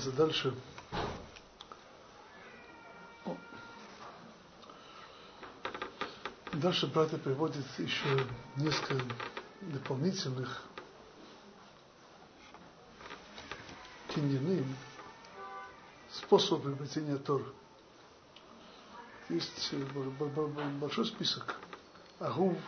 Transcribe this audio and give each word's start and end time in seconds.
двигаться 0.00 0.12
дальше. 0.12 0.54
Дальше 6.52 6.86
братья 6.88 7.16
приводит 7.18 7.64
еще 7.78 8.26
несколько 8.56 9.04
дополнительных 9.60 10.62
киньяным 14.08 14.76
способов 16.10 16.64
приобретения 16.64 17.16
Тор. 17.16 17.42
Есть 19.28 19.72
большой 20.80 21.06
список. 21.06 21.56
Агув, 22.18 22.58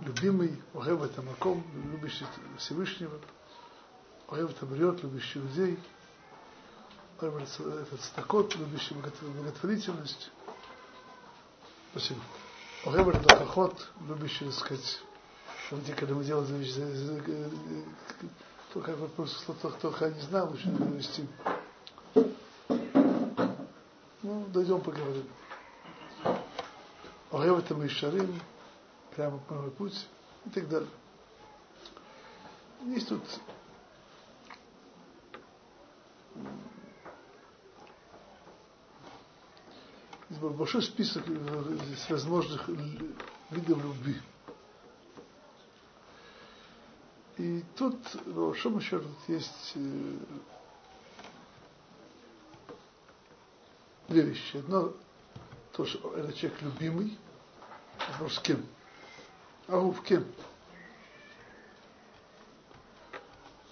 любимый, 0.00 0.62
Огев 0.74 1.02
это 1.02 1.22
Маком, 1.22 1.64
любящий 1.92 2.26
Всевышнего, 2.58 3.18
Огев 4.28 4.50
это 4.50 4.66
Бриот, 4.66 5.02
любящий 5.02 5.40
людей, 5.40 5.78
Огев 7.22 7.36
это 7.36 8.02
Стакот, 8.02 8.56
любящий 8.56 8.94
благотворительность. 8.94 10.30
Спасибо. 11.92 12.20
Это 12.84 13.34
Лахохот, 13.34 13.90
любящий, 14.08 14.46
так 14.46 14.54
сказать, 14.54 15.00
помните, 15.70 15.94
когда 15.94 16.14
мы 16.14 16.24
делали 16.24 16.52
вещи, 16.54 17.52
кто 18.70 18.80
как 18.80 18.98
вопрос, 18.98 19.44
кто, 19.46 19.68
кто 19.68 20.08
не 20.08 20.20
знал, 20.20 20.50
лучше 20.50 20.66
не 20.66 20.78
довести. 20.78 21.28
Ну, 24.22 24.46
дойдем 24.48 24.80
поговорим. 24.80 25.28
Огев 27.30 27.58
это 27.60 27.74
Мишарим, 27.74 28.40
прямо 29.14 29.38
прямой 29.38 29.70
путь 29.70 30.08
и 30.46 30.50
так 30.50 30.68
далее. 30.68 30.90
Есть 32.86 33.08
тут 33.08 33.22
большой 40.50 40.82
список 40.82 41.24
возможных 42.08 42.68
видов 42.68 43.82
любви. 43.82 44.20
И 47.38 47.64
тут, 47.76 47.96
в 48.26 48.34
большом 48.34 48.80
счету, 48.80 49.08
есть 49.26 49.74
две 54.08 54.22
вещи. 54.22 54.58
Одно, 54.58 54.92
то, 55.72 55.86
что 55.86 56.14
этот 56.14 56.36
человек 56.36 56.62
любимый, 56.62 57.18
вопрос 58.10 58.34
с 58.34 58.38
кем? 58.40 58.64
А 59.68 59.78
в 59.78 60.02
кем? 60.02 60.22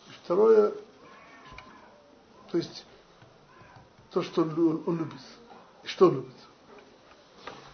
И 0.08 0.12
второе, 0.24 0.72
то 2.50 2.58
есть 2.58 2.86
то, 4.10 4.22
что 4.22 4.42
он 4.42 4.98
любит. 4.98 5.20
И 5.84 5.86
что 5.86 6.08
он 6.08 6.14
любит. 6.16 6.39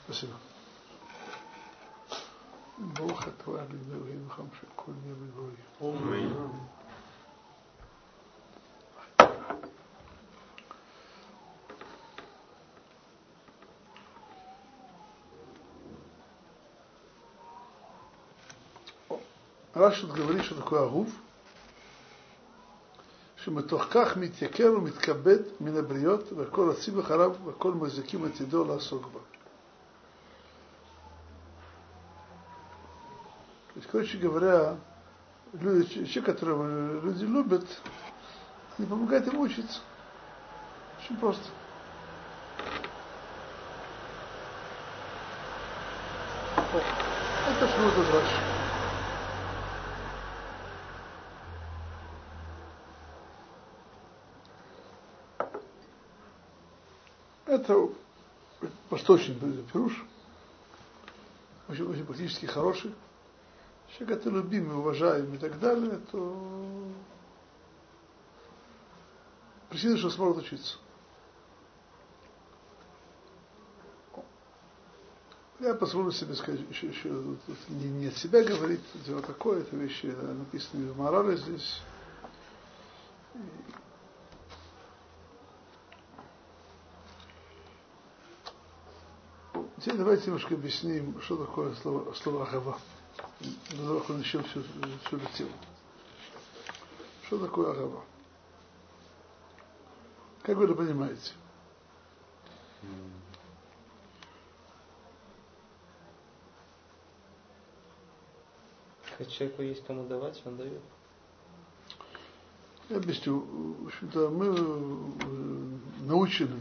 בסדר. 0.08 0.36
ברוך 2.78 3.28
אתה 3.28 3.50
אבינו 3.50 3.94
אלוהים 3.94 4.28
חם 4.30 4.44
של 4.60 4.66
כל 4.76 4.92
ימי 5.04 5.30
גוי. 5.36 5.54
רש 19.76 20.04
התגברי 20.04 20.42
של 20.42 20.62
כה 20.62 20.76
אהוב, 20.76 21.18
שמתוך 23.36 23.84
כך 23.90 24.16
מתייקר 24.16 24.72
ומתכבד 24.76 25.38
מן 25.60 25.76
הבריות, 25.76 26.32
וכל 26.36 26.70
רצים 26.70 26.98
אחריו, 26.98 27.32
וכל 27.46 27.72
מזיקים 27.72 28.24
עתידו 28.24 28.64
לעסוק 28.64 29.02
בה. 29.02 29.20
Есть, 33.76 33.88
короче 33.88 34.16
говоря, 34.16 34.78
люди, 35.52 36.06
человек, 36.06 36.24
которого 36.24 37.00
люди 37.02 37.24
любят, 37.24 37.66
они 38.78 38.86
помогают 38.86 39.26
ему 39.26 39.42
учиться. 39.42 39.80
Очень 40.98 41.16
просто. 41.18 41.44
Это 46.56 47.68
что 47.68 47.90
тут 47.90 48.10
дальше. 48.10 48.42
Это 57.44 57.88
восточный 58.88 59.34
пируш, 59.70 60.02
очень, 61.68 61.84
очень 61.90 62.06
практически 62.06 62.46
хороший. 62.46 62.94
Человек 63.96 64.18
это 64.18 64.28
любимый, 64.28 64.76
уважаемый 64.76 65.36
и 65.36 65.38
так 65.38 65.58
далее, 65.58 65.98
то 66.12 66.92
причина, 69.70 69.96
что 69.96 70.10
сможет 70.10 70.44
учиться. 70.44 70.76
Я 75.60 75.72
позволю 75.74 76.12
себе 76.12 76.34
сказать 76.34 76.60
еще, 76.68 76.88
еще 76.88 77.08
тут 77.08 77.56
не, 77.70 77.88
не 77.88 78.06
от 78.08 78.16
себя 78.18 78.44
говорить, 78.44 78.82
дело 79.06 79.22
такое, 79.22 79.60
это 79.60 79.74
вещи 79.74 80.06
написаны 80.06 80.92
в 80.92 80.98
морали 80.98 81.36
здесь. 81.36 81.80
Теперь 89.78 89.96
давайте 89.96 90.26
немножко 90.26 90.54
объясним, 90.54 91.18
что 91.22 91.46
такое 91.46 91.74
слово, 91.76 92.12
слово 92.12 92.46
агава. 92.46 92.76
Начнем 94.08 94.42
всю, 94.44 94.62
всю 94.62 95.16
эту 95.16 95.32
тему. 95.36 95.50
Что 97.26 97.38
такое 97.38 97.72
агава? 97.72 98.04
Как 100.42 100.56
вы 100.56 100.64
это 100.64 100.74
понимаете? 100.74 101.32
Когда 109.16 109.30
человеку 109.30 109.62
есть 109.62 109.84
кому 109.86 110.06
давать, 110.06 110.40
он 110.44 110.56
дает. 110.56 110.82
Я 112.88 112.98
объясню. 112.98 113.40
В 113.40 113.86
общем-то, 113.86 114.28
мы 114.28 114.52
научены 116.00 116.60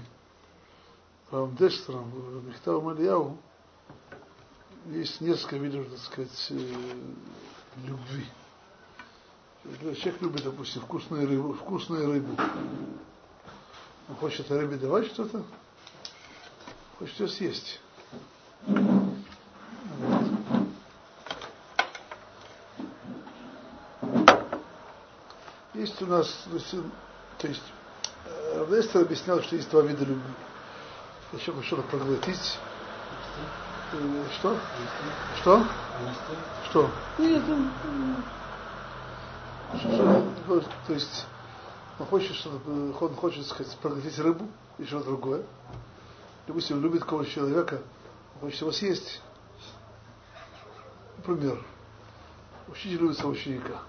Равом 1.29 1.55
Дештером, 1.55 2.09
в 2.09 2.45
Михтавом 2.45 2.93
Ильяу, 2.93 3.37
есть 4.85 5.21
несколько 5.21 5.57
видов, 5.57 5.89
так 5.89 5.99
сказать, 5.99 6.51
любви. 7.83 8.25
Человек 9.81 10.21
любит, 10.21 10.43
допустим, 10.43 10.81
вкусную 10.81 11.27
рыбу, 11.27 11.53
вкусную 11.53 12.11
рыбу. 12.11 12.37
Он 14.07 14.15
хочет 14.17 14.49
рыбе 14.51 14.77
давать 14.77 15.07
что-то, 15.07 15.43
хочет 16.99 17.19
ее 17.19 17.27
съесть. 17.27 17.81
Есть 25.73 26.01
у 26.01 26.05
нас, 26.05 26.47
то 27.39 27.47
есть, 27.47 27.63
Равдестер 28.55 29.01
объяснял, 29.01 29.41
что 29.41 29.55
есть 29.55 29.69
два 29.69 29.81
вида 29.81 30.05
любви. 30.05 30.33
Еще 31.33 31.51
что-то 31.63 31.81
проглотить. 31.83 32.57
Что? 34.39 34.57
Что? 35.41 35.65
Что? 36.69 36.89
Нет, 37.19 37.43
что, 39.79 40.63
то 40.87 40.93
есть 40.93 41.25
он 41.99 42.05
хочет, 42.07 42.35
что-то, 42.35 42.69
он 42.69 43.15
хочет, 43.15 43.45
сказать, 43.45 43.75
проглотить 43.77 44.17
рыбу 44.19 44.47
или 44.77 44.85
что-то 44.85 45.05
другое. 45.05 45.43
Допустим, 46.47 46.81
любит 46.81 47.03
кого-то 47.03 47.29
человека, 47.29 47.81
он 48.35 48.41
хочет 48.41 48.61
его 48.61 48.71
съесть. 48.71 49.21
Например, 51.17 51.63
учитель 52.67 52.97
любит 52.97 53.17
своего 53.17 53.31
ученика. 53.33 53.79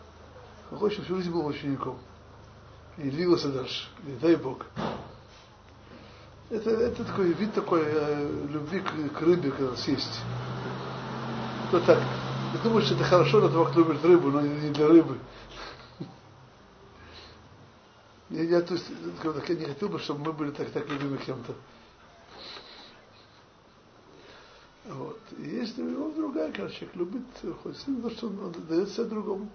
Он 0.70 0.78
хочет, 0.78 1.04
чтобы 1.04 1.06
всю 1.06 1.16
жизнь 1.16 1.32
был 1.32 1.46
учеником. 1.46 1.98
И 2.96 3.10
двигался 3.10 3.48
дальше. 3.52 3.88
И 4.06 4.12
дай 4.20 4.37
Бог. 4.37 4.64
Это, 6.48 6.70
это 6.70 7.04
такой 7.04 7.32
вид 7.32 7.52
такой 7.54 7.82
э, 7.84 8.46
любви 8.50 8.81
к, 8.81 9.19
к 9.19 9.20
рыбе, 9.22 9.50
когда 9.50 9.75
съесть. 9.76 10.20
То 11.72 11.81
так. 11.81 11.98
Я 12.54 12.60
думаю, 12.62 12.82
что 12.82 12.94
это 12.94 13.02
хорошо 13.02 13.40
для 13.40 13.48
того, 13.48 13.64
кто 13.64 13.81
любит 13.81 14.04
рыбу, 14.04 14.31
но 14.31 14.40
не 14.40 14.70
для 14.70 14.87
рыбы. 14.87 15.19
Я, 18.31 18.43
я, 18.43 18.60
то 18.60 18.75
есть, 18.75 18.87
я 19.48 19.54
не 19.54 19.64
хотел 19.64 19.88
бы, 19.88 19.98
чтобы 19.98 20.25
мы 20.26 20.32
были 20.32 20.52
так, 20.52 20.70
так 20.70 20.88
любимы 20.88 21.19
кем-то. 21.19 21.54
Вот. 24.84 25.19
И 25.38 25.43
есть 25.43 25.76
его 25.78 26.10
другая, 26.12 26.52
когда 26.52 26.70
человек 26.70 26.94
любит, 26.94 27.25
хочет 27.62 28.02
то, 28.02 28.10
что 28.10 28.28
он 28.28 28.54
дает 28.69 28.88
себя 28.90 29.04
другому. 29.04 29.50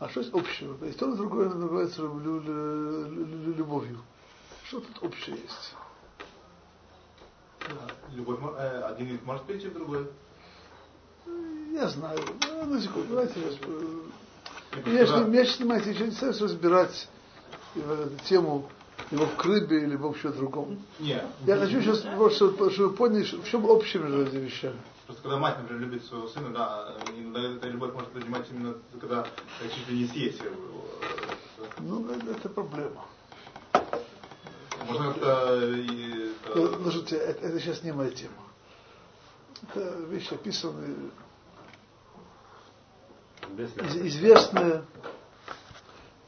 А 0.00 0.08
что 0.08 0.20
есть 0.20 0.34
общего? 0.34 0.84
Есть 0.84 0.98
то, 0.98 1.14
другое 1.14 1.48
называется 1.48 2.02
любовью. 2.02 4.00
Что 4.68 4.80
тут 4.80 5.02
общее 5.02 5.36
есть? 5.36 5.74
Да. 7.60 7.90
Любовь, 8.14 8.38
э, 8.58 8.82
один 8.82 9.06
вид 9.06 9.24
может 9.24 9.44
перейти 9.44 9.68
в 9.68 9.72
другой? 9.72 10.06
Я 11.72 11.88
знаю. 11.88 12.18
Ну, 12.66 12.78
секунду, 12.78 13.08
давайте. 13.08 13.40
Я, 14.84 15.06
да. 15.06 15.20
меня 15.24 15.44
сейчас 15.44 15.56
снимаете, 15.56 15.92
я 15.92 16.06
не 16.06 16.12
собираюсь 16.12 16.40
разбирать 16.42 17.08
эту 17.74 18.24
тему 18.26 18.68
либо 19.10 19.24
в 19.24 19.40
рыбе, 19.46 19.86
либо 19.86 20.12
в 20.12 20.20
чем 20.20 20.36
другом. 20.36 20.82
Нет. 20.98 21.24
Я 21.46 21.56
хочу 21.56 21.80
сейчас, 21.80 22.00
чтобы, 22.00 22.30
чтобы 22.30 22.68
вы 22.68 22.90
поняли, 22.90 23.22
в 23.22 23.48
чем 23.48 23.64
общее 23.64 24.02
между 24.02 24.26
этими 24.26 24.44
вещами. 24.44 24.78
Просто 25.06 25.22
когда 25.22 25.38
мать, 25.38 25.56
например, 25.58 25.84
любит 25.84 26.04
своего 26.04 26.28
сына, 26.28 26.50
да, 26.50 26.94
иногда 27.16 27.40
эта 27.40 27.68
любовь 27.68 27.94
может 27.94 28.10
принимать 28.10 28.46
именно 28.50 28.74
когда 29.00 29.26
чуть 29.62 29.88
ли 29.88 30.00
не 30.00 30.06
съесть 30.08 30.40
его. 30.40 30.84
Ну, 31.78 32.06
это, 32.10 32.32
это 32.32 32.48
проблема. 32.50 33.06
Можно 34.88 35.12
как-то... 35.12 35.74
Ну, 36.54 36.82
слушайте, 36.82 37.16
это, 37.16 37.46
это 37.46 37.60
сейчас 37.60 37.82
не 37.82 37.92
моя 37.92 38.10
тема. 38.10 38.32
Это 39.62 39.80
вещи 40.08 40.34
описанные 40.34 41.10
известная, 44.06 44.84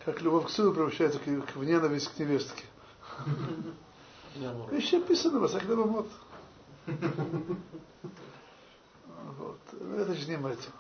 как 0.05 0.21
любовь 0.23 0.47
к 0.47 0.51
сыну 0.51 0.73
превращается 0.73 1.19
к, 1.19 1.25
в 1.25 1.65
ненависть 1.65 2.13
к 2.15 2.19
невестке. 2.19 2.65
Вещи 4.71 4.97
описаны 4.97 5.39
в 5.39 5.45
Асакдабамот. 5.45 6.09
Вот. 9.39 9.59
Это 9.97 10.15
же 10.15 10.29
не 10.29 10.37
моя 10.37 10.57
тема. 10.57 10.75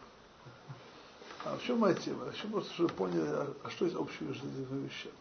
А 1.44 1.56
в 1.56 1.62
чем 1.62 1.78
моя 1.78 1.94
тема? 1.94 2.26
Еще 2.26 2.46
просто, 2.48 2.72
чтобы 2.74 2.90
поняли, 2.90 3.26
а, 3.26 3.52
а 3.64 3.70
что 3.70 3.86
есть 3.86 3.96
общее 3.96 4.28
между 4.28 4.46
этими 4.46 4.86
вещами. 4.86 5.14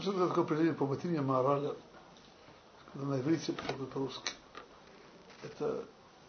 Что 0.00 0.12
это 0.12 0.28
такое 0.28 0.44
определение 0.44 0.74
по 0.74 0.86
матине 0.86 1.20
Маораля, 1.20 1.74
когда 2.92 3.06
на 3.08 3.20
иврите 3.20 3.52
по-русски. 3.86 4.32
Это 5.42 5.84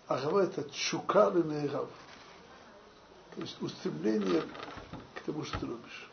Агава 0.08 0.44
это 0.44 0.70
чука 0.70 1.32
или 1.32 1.88
то 3.36 3.42
есть 3.42 3.62
устремление 3.62 4.44
к 5.16 5.22
тому, 5.26 5.44
что 5.44 5.60
ты 5.60 5.66
любишь. 5.66 6.10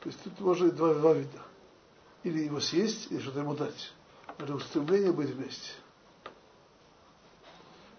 То 0.00 0.08
есть 0.08 0.22
тут 0.22 0.38
быть 0.40 0.76
два, 0.76 0.94
два 0.94 1.12
вида. 1.14 1.42
Или 2.22 2.44
его 2.44 2.60
съесть, 2.60 3.10
или 3.10 3.20
что-то 3.20 3.40
ему 3.40 3.54
дать. 3.54 3.92
Это 4.38 4.54
устремление 4.54 5.12
быть 5.12 5.30
вместе. 5.30 5.72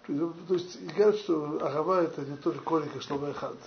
То 0.07 0.53
есть, 0.53 0.75
и 0.77 0.87
говорят, 0.87 1.15
что 1.17 1.65
Агава 1.65 2.01
это 2.01 2.21
не 2.21 2.37
только 2.37 2.63
корень, 2.63 2.89
как 2.89 3.01
Эхад. 3.31 3.57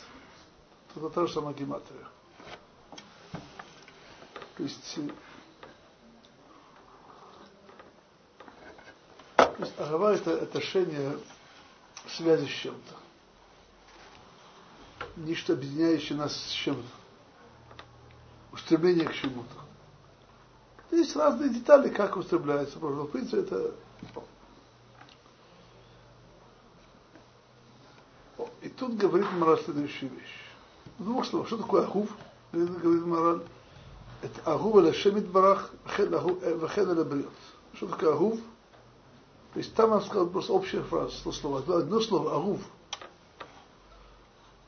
Это 0.96 1.10
та 1.10 1.26
же 1.26 1.32
самая 1.32 1.54
гематрия. 1.54 2.06
То 4.56 4.62
есть, 4.62 4.98
то 9.36 9.56
есть 9.58 9.80
Агава 9.80 10.14
это 10.14 10.42
отношение 10.42 11.18
связи 12.08 12.46
с 12.46 12.50
чем-то. 12.50 12.94
Нечто, 15.16 15.52
объединяющее 15.54 16.16
нас 16.16 16.36
с 16.36 16.50
чем-то. 16.50 16.88
Устремление 18.52 19.08
к 19.08 19.14
чему-то. 19.14 19.64
Есть 20.94 21.16
разные 21.16 21.50
детали, 21.50 21.88
как 21.88 22.16
устремляется. 22.16 22.78
Но, 22.78 23.04
в 23.04 23.10
принципе, 23.10 23.40
это... 23.40 23.74
И 28.62 28.68
тут 28.68 28.96
говорит 28.96 29.30
Мораль 29.32 29.62
следующую 29.64 30.12
вещь. 30.12 30.40
Двух 30.98 31.26
словах. 31.26 31.48
Что 31.48 31.58
такое 31.58 31.82
Ахув? 31.84 32.08
Говорит 32.52 33.04
Мораль. 33.04 33.42
Это 34.25 34.55
Ахув 34.55 34.76
аля 34.79 34.93
Шемит 34.94 35.29
Барах, 35.29 35.71
вахен 35.85 36.91
аля 36.91 37.05
Бриот. 37.05 37.32
Что 37.75 37.88
такое 37.88 38.15
Ахув? 38.15 38.41
То 39.53 39.59
есть 39.61 39.75
там 39.75 39.93
он 39.93 40.00
сказал 40.00 40.29
просто 40.29 40.53
общая 40.55 40.82
фраза, 40.82 41.15
сто 41.15 41.31
слов. 41.31 41.69
Одно 41.69 42.00
слово, 42.00 42.35
агув. 42.35 42.61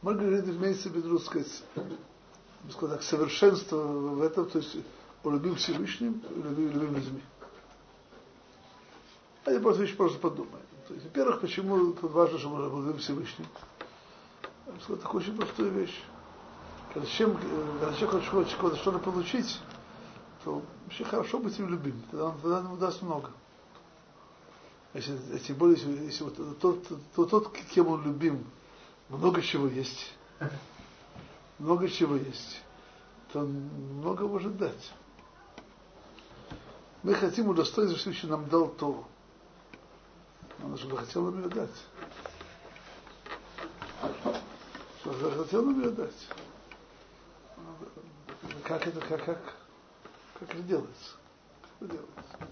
Мы 0.02 0.14
говорим, 0.14 0.58
имеется 0.58 0.90
в 0.90 0.92
виду, 0.92 1.18
сказать, 1.18 1.48
сказать 2.70 2.98
так, 2.98 3.02
совершенство 3.02 3.78
в 3.78 4.22
этом, 4.22 4.44
то 4.48 4.58
есть 4.58 4.76
он 5.24 5.34
любил 5.34 5.54
Всевышним, 5.54 6.22
любил, 6.36 6.68
любил 6.68 6.92
людьми. 6.92 7.22
А 9.46 9.52
я 9.52 9.58
просто 9.58 9.82
вещь 9.82 9.96
просто 9.96 10.18
подумаю. 10.18 10.62
То 10.86 10.94
есть, 10.94 11.06
во-первых, 11.06 11.40
почему 11.40 11.94
тут 11.94 12.12
важно, 12.12 12.38
чтобы 12.38 12.68
мы 12.68 12.82
любил 12.82 12.98
Всевышним? 12.98 13.46
Это 14.66 14.96
такая 14.96 15.16
очень 15.16 15.36
простая 15.36 15.68
вещь. 15.70 15.98
Когда, 16.96 17.10
чем, 17.10 17.36
когда 17.36 17.94
человек 17.94 18.26
хочет 18.30 18.50
что-то 18.52 18.76
что 18.76 18.98
получить, 18.98 19.60
то 20.42 20.62
вообще 20.84 21.04
хорошо 21.04 21.38
быть 21.38 21.58
им 21.58 21.68
любимым. 21.68 22.02
Тогда, 22.10 22.24
он, 22.28 22.40
тогда 22.40 22.58
ему 22.60 22.76
даст 22.78 23.02
много. 23.02 23.32
Если, 24.94 25.18
тем 25.46 25.56
более, 25.56 25.76
если, 25.76 26.04
если 26.04 26.24
вот 26.24 26.58
тот, 26.58 26.88
тот, 27.14 27.28
тот, 27.28 27.52
кем 27.74 27.88
он 27.88 28.02
любим, 28.02 28.46
много 29.10 29.42
чего 29.42 29.66
есть, 29.66 30.14
много 31.58 31.86
чего 31.90 32.16
есть, 32.16 32.62
то 33.30 33.40
он 33.40 33.50
много 33.98 34.26
может 34.26 34.56
дать. 34.56 34.92
Мы 37.02 37.12
хотим 37.12 37.50
удостоить, 37.50 37.90
что 37.90 37.98
Всевышний 37.98 38.30
нам 38.30 38.48
дал 38.48 38.68
то. 38.68 39.04
Он 40.64 40.78
же 40.78 40.96
хотел 40.96 41.30
нам 41.30 41.42
ее 41.42 41.50
дать. 41.50 41.76
Же 45.04 45.30
хотел 45.32 45.62
нам 45.62 45.78
ее 45.82 45.90
дать. 45.90 46.14
Как 48.66 48.84
это, 48.84 48.98
как, 48.98 49.24
как, 49.24 49.38
как 50.40 50.50
это 50.50 50.62
делается? 50.62 51.12
Как 51.78 51.88
это 51.88 51.92
делается? 51.92 52.48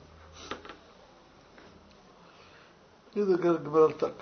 Это 3.14 3.58
говорил 3.58 3.98
так. 3.98 4.14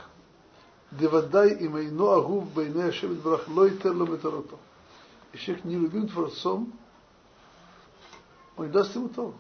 Девадай 0.93 1.53
им 1.57 1.77
ино 1.79 2.13
агув 2.13 2.51
байне 2.55 2.85
Ашем 2.85 3.15
Барах 3.17 3.47
лой 3.49 3.77
терло 3.77 4.07
метарото. 4.07 4.57
И 5.33 5.37
человек 5.37 5.65
не 5.67 5.77
любим 5.77 6.09
Творцом, 6.09 6.73
он 8.57 8.67
не 8.67 8.73
даст 8.73 8.95
ему 8.95 9.11
то. 9.11 9.35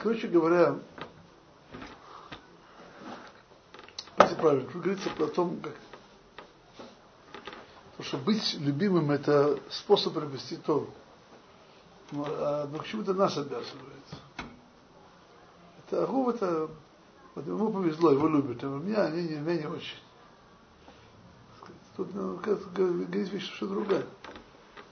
Короче 0.00 0.28
говоря, 0.28 0.78
правильно, 4.42 4.68
тут 4.70 4.82
говорится 4.82 5.08
о 5.18 5.28
том, 5.28 5.60
как 5.60 5.74
то, 7.96 8.02
что 8.02 8.18
быть 8.18 8.54
любимым 8.58 9.12
это 9.12 9.58
способ 9.70 10.14
приобрести 10.14 10.56
Тору. 10.56 10.90
Но, 12.10 12.26
а, 12.26 12.66
но 12.66 12.78
к 12.78 12.86
чему 12.86 13.02
это 13.02 13.14
нас 13.14 13.38
обязывает? 13.38 14.02
Это 15.86 16.02
Агув, 16.02 16.34
это 16.34 16.68
вот 17.36 17.46
ему 17.46 17.72
повезло, 17.72 18.10
его 18.10 18.28
любят, 18.28 18.62
а 18.64 18.66
меня 18.66 19.04
они 19.04 19.28
не, 19.28 19.36
меня 19.36 19.60
не 19.60 19.66
очень. 19.66 19.98
Тут 21.96 22.12
ну, 22.14 22.36
говорит 22.74 23.28
вещь 23.30 23.50
что 23.54 23.68
другая. 23.68 24.04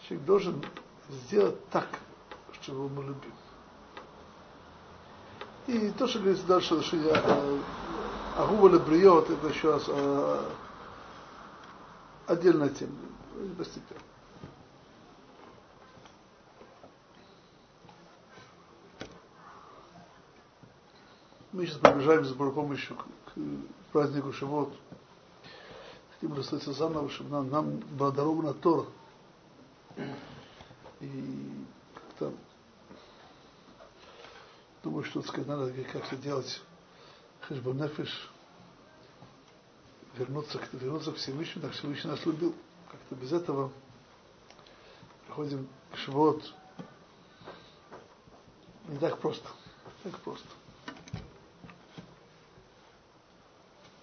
Человек 0.06 0.26
должен 0.26 0.64
сделать 1.08 1.68
так, 1.70 1.88
чтобы 2.60 2.84
его 2.84 3.02
любил. 3.02 3.32
И 5.66 5.90
то, 5.92 6.06
что 6.06 6.20
говорится 6.20 6.46
дальше, 6.46 6.82
что 6.82 6.96
я 6.96 7.14
Агува 8.36 8.68
Лебриот, 8.68 9.28
это 9.28 9.48
еще 9.48 9.72
раз 9.72 9.84
а, 9.88 10.48
отдельная 12.26 12.68
тема, 12.68 12.94
постепенно. 13.58 14.00
Мы 21.52 21.66
сейчас 21.66 21.78
приближаемся 21.78 22.30
с 22.30 22.34
помощью 22.34 22.96
к, 22.96 23.02
к 23.02 23.38
празднику 23.92 24.32
Шивот. 24.32 24.72
Хотим 26.12 26.36
расстаться 26.36 26.72
заново, 26.72 27.10
чтобы 27.10 27.30
нам, 27.30 27.50
нам 27.50 27.76
была 27.96 28.12
дарована 28.12 28.54
Тора. 28.54 28.86
И 31.00 31.66
как-то 31.94 32.32
думаю, 34.84 35.02
что 35.02 35.22
сказать, 35.22 35.48
надо 35.48 35.72
как-то 35.92 36.16
делать 36.16 36.62
хешбонефиш, 37.50 38.30
вернуться, 40.16 40.60
вернуться 40.72 41.12
к 41.12 41.16
Всевышнему, 41.16 41.66
так 41.66 41.72
Всевышний 41.76 42.10
нас 42.10 42.24
любил. 42.24 42.54
Как-то 42.90 43.14
без 43.16 43.32
этого 43.32 43.72
приходим 45.26 45.68
к 45.92 45.96
Шивот. 45.96 46.54
Не 48.88 48.98
так 48.98 49.18
просто. 49.18 49.48
Так 50.04 50.16
просто. 50.18 50.48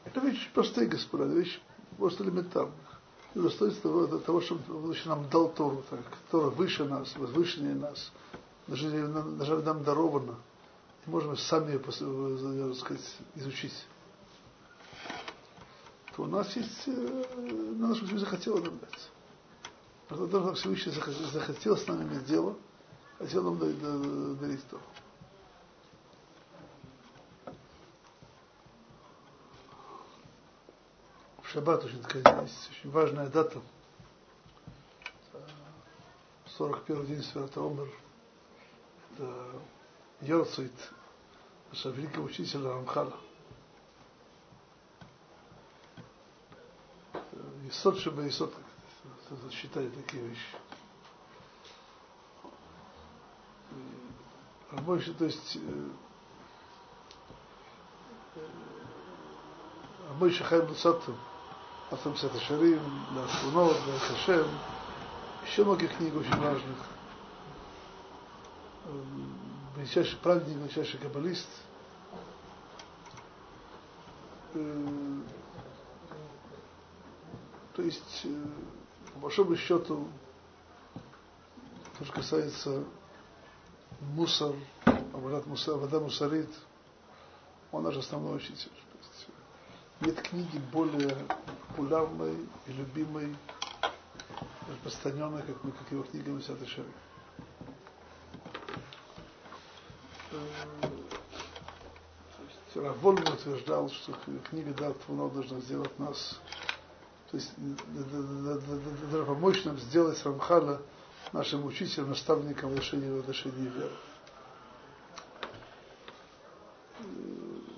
Это 0.03 0.19
вещи 0.21 0.49
простые, 0.53 0.87
господа, 0.87 1.25
вещи 1.25 1.59
просто 1.97 2.23
элементарные. 2.23 2.75
И 3.33 3.39
достоинство 3.39 4.07
того, 4.07 4.19
того, 4.19 4.41
что 4.41 4.55
он 4.55 4.95
нам 5.05 5.29
дал 5.29 5.49
Тору, 5.49 5.83
так, 5.89 5.99
Тора 6.31 6.49
выше 6.49 6.85
нас, 6.85 7.15
возвышеннее 7.15 7.75
нас, 7.75 8.11
даже, 8.67 9.07
даже 9.07 9.61
нам 9.63 9.83
даровано. 9.83 10.35
Можем 11.07 11.37
сами 11.37 11.71
ее, 11.71 11.79
так 11.79 12.75
сказать, 12.75 13.15
изучить. 13.35 13.85
То 16.13 16.23
у 16.23 16.25
нас 16.25 16.53
есть, 16.55 16.83
э, 16.87 16.91
на 16.91 17.87
нашем 17.87 18.07
Всевышний 18.07 18.25
захотел 18.25 18.57
нам 18.57 18.77
дать. 18.79 19.09
Потому 20.09 20.27
что 20.27 20.53
Всевышний 20.55 20.91
захотел 20.91 21.77
с 21.77 21.87
нами 21.87 22.03
иметь 22.09 22.25
дело, 22.25 22.57
хотел 23.19 23.43
нам 23.43 23.57
дарить 24.37 24.67
Тору. 24.67 24.83
Шаббат 31.43 31.85
очень 31.85 32.01
такая 32.03 32.41
есть 32.43 32.69
очень 32.69 32.91
важная 32.91 33.27
дата. 33.27 33.61
41 36.57 37.05
день 37.05 37.23
Святого 37.23 37.71
Омер. 37.71 37.93
Это 39.13 39.61
Йорцит, 40.21 40.73
нашего 41.69 41.93
великого 41.93 42.25
учителя 42.25 42.73
Рамхала. 42.73 43.13
Исот 47.69 47.99
Шаба 47.99 48.27
Исот, 48.27 48.53
считает 49.51 49.93
такие 49.93 50.23
вещи. 50.27 50.55
Больше, 54.71 55.13
то 55.13 55.25
есть 55.25 55.57
Мойша 60.17 60.43
Хайм 60.43 60.67
Лусату, 60.67 61.15
Атом 61.91 62.15
Сета 62.17 62.39
Шарим, 62.39 62.81
да, 63.13 63.27
Шунот, 63.27 63.77
да, 63.85 63.99
Хашем, 63.99 64.47
еще 65.45 65.63
многих 65.63 65.95
книг 65.97 66.15
очень 66.15 66.35
важных. 66.37 66.77
Величайший 69.87 70.19
праведник, 70.19 70.57
величайший 70.57 70.99
каббалист. 70.99 71.47
То 77.73 77.81
есть, 77.81 78.27
по 79.13 79.19
большому 79.21 79.55
счету, 79.55 80.09
то, 81.97 82.03
что 82.03 82.13
касается 82.13 82.83
мусор, 84.01 84.53
вода 85.13 85.99
мусорит, 86.01 86.49
он 87.71 87.83
наш 87.83 87.95
основной 87.95 88.35
учитель. 88.35 88.71
Нет 90.01 90.21
книги 90.21 90.57
более 90.73 91.15
популярной 91.69 92.35
и 92.65 92.73
любимой, 92.73 93.33
распространенной, 94.67 95.43
как, 95.43 95.63
мы, 95.63 95.71
как 95.71 95.89
его 95.91 96.03
книга 96.03 96.31
Масята 96.31 96.65
Шари. 96.65 96.91
Равольм 102.77 103.23
утверждал, 103.23 103.89
что 103.89 104.13
книга 104.49 104.73
Дат 104.73 104.99
Твуно 105.01 105.29
должна 105.29 105.59
сделать 105.59 105.97
нас, 105.99 106.39
то 107.31 107.37
есть 107.37 107.51
помочь 109.25 109.63
нам 109.65 109.77
сделать 109.79 110.23
Рамхала 110.23 110.81
нашим 111.33 111.65
учителем, 111.65 112.09
наставником 112.09 112.69
в 112.69 112.73
отношении, 112.73 113.09
в 113.09 113.19
отношении 113.19 113.67
веры. 113.69 113.91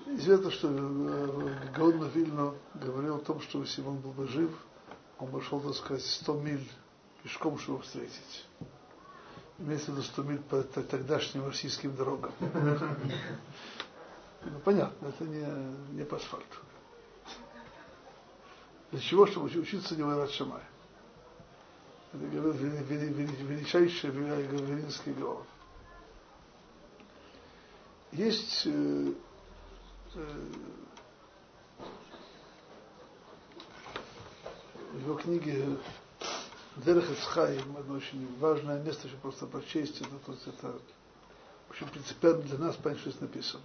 Известно, 0.06 0.50
что 0.50 0.68
э, 0.68 1.54
Гаон 1.74 2.08
Вильно 2.08 2.54
говорил 2.74 3.16
о 3.16 3.20
том, 3.20 3.40
что 3.40 3.60
если 3.60 3.82
он 3.82 3.96
был 3.98 4.10
бы 4.10 4.26
жив, 4.26 4.50
он 5.18 5.30
бы 5.30 5.40
шел, 5.40 5.60
так 5.60 5.74
сказать, 5.74 6.04
100 6.04 6.34
миль 6.34 6.68
пешком, 7.22 7.58
чтобы 7.58 7.82
встретить. 7.82 8.46
Имеется 9.58 9.92
в 9.92 9.94
виду 9.94 10.02
100 10.02 10.22
миль 10.22 10.38
по 10.40 10.62
тогдашним 10.62 11.46
российским 11.46 11.94
дорогам. 11.94 12.32
Ну, 14.42 14.58
понятно, 14.64 15.08
это 15.08 15.24
не, 15.24 15.46
не 15.96 16.04
по 16.04 16.16
асфальту. 16.16 16.56
Для 18.90 19.00
чего? 19.00 19.26
Чтобы 19.26 19.46
учиться 19.46 19.94
не 19.96 20.02
воевать 20.02 20.30
Шамай. 20.32 20.62
Это 22.12 22.26
говорит 22.26 22.60
величайший 22.60 24.10
Велинский 24.10 25.12
Гаон. 25.12 25.44
Есть 28.12 28.66
э, 28.66 29.12
в 34.92 35.00
его 35.00 35.14
книге 35.14 35.78
Ицхайм, 36.76 37.76
одно 37.76 37.94
очень 37.94 38.26
важное 38.38 38.82
место, 38.82 39.06
чтобы 39.06 39.22
просто 39.22 39.46
прочесть, 39.46 40.00
это, 40.00 40.18
то 40.26 40.32
есть 40.32 40.46
это 40.48 40.74
очень 41.70 41.86
принципиально 41.86 42.42
для 42.42 42.58
нас 42.58 42.74
понять, 42.76 42.98
что 42.98 43.10
здесь 43.10 43.20
написано. 43.20 43.62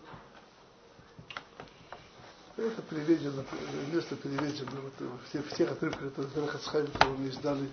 Это 2.57 2.81
переведено, 2.83 3.43
место 3.91 4.15
переведено 4.15 4.81
вот, 4.81 4.93
в, 5.25 5.31
тех, 5.31 5.45
в 5.45 5.55
тех 5.55 5.71
отрывках, 5.71 6.09
которые 6.09 6.33
Дерех 6.33 6.55
Ицхайм, 6.55 6.87
которые 6.87 7.17
мы 7.17 7.27
издали 7.27 7.69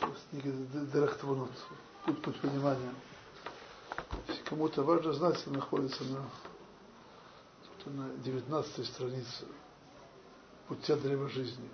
в 0.00 0.30
книге 0.30 0.52
Дерех 0.92 1.16
Твунут, 1.18 1.50
путь, 2.04 2.22
путь 2.22 2.40
понимания. 2.40 2.92
Если 4.28 4.42
кому-то 4.44 4.82
важно 4.82 5.12
знать, 5.12 5.38
что 5.38 5.50
находится 5.50 6.02
на 6.04 6.24
на 7.90 8.08
19 8.24 8.86
странице 8.86 9.44
путя 10.68 10.96
древа 10.96 11.28
жизни. 11.28 11.68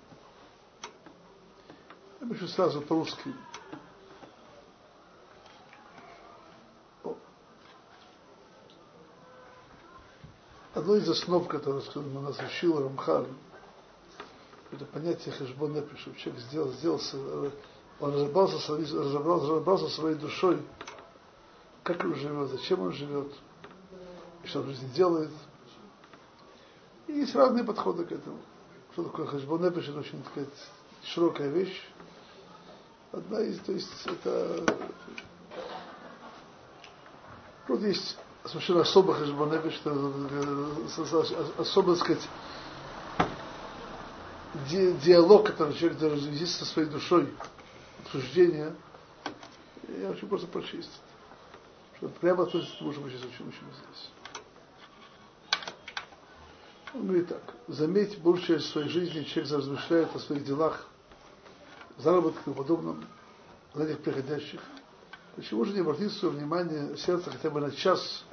Я 2.19 2.27
пишу 2.27 2.47
сразу 2.47 2.81
по-русски. 2.81 3.33
Одно 10.81 10.95
из 10.95 11.07
основ, 11.07 11.47
которое 11.47 11.83
на 11.95 12.21
нас 12.21 12.37
учил 12.39 12.79
Рамхаль, 12.79 13.27
это 14.71 14.83
понятие 14.85 15.31
хешбон 15.31 15.73
напишу. 15.73 16.11
Человек 16.15 16.41
сделал, 16.41 16.71
сделался, 16.71 17.17
он 17.99 18.13
разобрался, 18.13 18.75
разобрался, 18.75 19.47
разобрался 19.47 19.89
своей 19.89 20.15
душой, 20.15 20.59
как 21.83 22.03
он 22.03 22.15
живет, 22.15 22.49
зачем 22.49 22.81
он 22.81 22.93
живет, 22.93 23.31
и 24.43 24.47
что 24.47 24.59
он 24.59 24.65
в 24.65 24.69
жизни 24.69 24.89
делает– 24.95 25.29
и 27.07 27.13
есть 27.13 27.35
разные 27.35 27.63
подходы 27.63 28.05
к 28.05 28.11
этому. 28.11 28.39
Что 28.93 29.03
такое 29.03 29.25
хашбон 29.25 29.65
это 29.65 29.79
очень, 29.79 30.23
так 30.23 30.31
сказать, 30.31 30.49
широкая 31.03 31.49
вещь. 31.49 31.87
Одна 33.11 33.41
из, 33.41 33.59
то 33.59 33.73
есть, 33.73 33.89
это... 34.05 34.77
Тут 37.67 37.81
есть 37.81 38.17
совершенно 38.45 38.81
особо 38.81 39.13
хашбон 39.13 39.53
особо, 41.57 41.95
так 41.95 42.03
сказать, 42.03 42.29
ди, 44.69 44.93
диалог, 45.03 45.47
который 45.47 45.73
человек 45.73 45.99
должен 45.99 46.31
вести 46.31 46.45
со 46.45 46.65
своей 46.65 46.89
душой, 46.89 47.33
обсуждение. 48.03 48.75
Я 49.99 50.09
хочу 50.09 50.27
просто 50.27 50.47
прочесть. 50.47 51.01
Что 51.97 52.07
прямо 52.07 52.43
относится 52.43 52.75
к 52.75 52.79
тому, 52.79 52.91
что 52.91 53.01
мы 53.01 53.09
сейчас 53.09 53.25
учим, 53.25 53.47
учим 53.49 53.67
здесь. 53.73 54.09
Он 56.93 57.03
говорит 57.03 57.29
так, 57.29 57.41
заметь, 57.67 58.17
большую 58.19 58.59
часть 58.59 58.71
своей 58.71 58.89
жизни 58.89 59.23
человек 59.23 59.53
размышляет 59.53 60.15
о 60.15 60.19
своих 60.19 60.43
делах, 60.43 60.85
заработках 61.97 62.47
и 62.47 62.53
подобном, 62.53 63.05
на 63.73 63.83
этих 63.83 63.99
приходящих. 63.99 64.59
Почему 65.35 65.63
же 65.65 65.73
не 65.73 65.79
обратить 65.79 66.11
свое 66.13 66.35
внимание 66.35 66.97
сердце 66.97 67.31
хотя 67.31 67.49
бы 67.49 67.61
на 67.61 67.71
час 67.71 68.25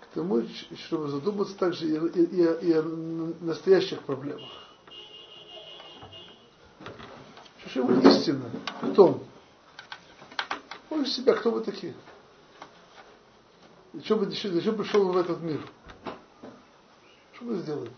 к 0.00 0.14
тому, 0.14 0.42
чтобы 0.86 1.08
задуматься 1.08 1.56
также 1.56 1.86
и, 1.86 1.94
и, 1.94 2.24
и, 2.24 2.68
и 2.68 2.72
о 2.72 2.82
настоящих 3.40 4.00
проблемах? 4.02 4.50
Его 7.74 7.92
истина? 8.08 8.50
Кто 8.92 9.06
он? 9.06 9.20
Он 10.90 11.06
себя, 11.06 11.34
кто 11.34 11.50
вы 11.50 11.60
такие? 11.60 11.94
Для 13.92 14.02
чего 14.02 14.20
пришел 14.20 15.10
в 15.10 15.16
этот 15.16 15.40
мир? 15.40 15.60
Что 17.32 17.44
мы 17.44 17.54
сделаем? 17.56 17.92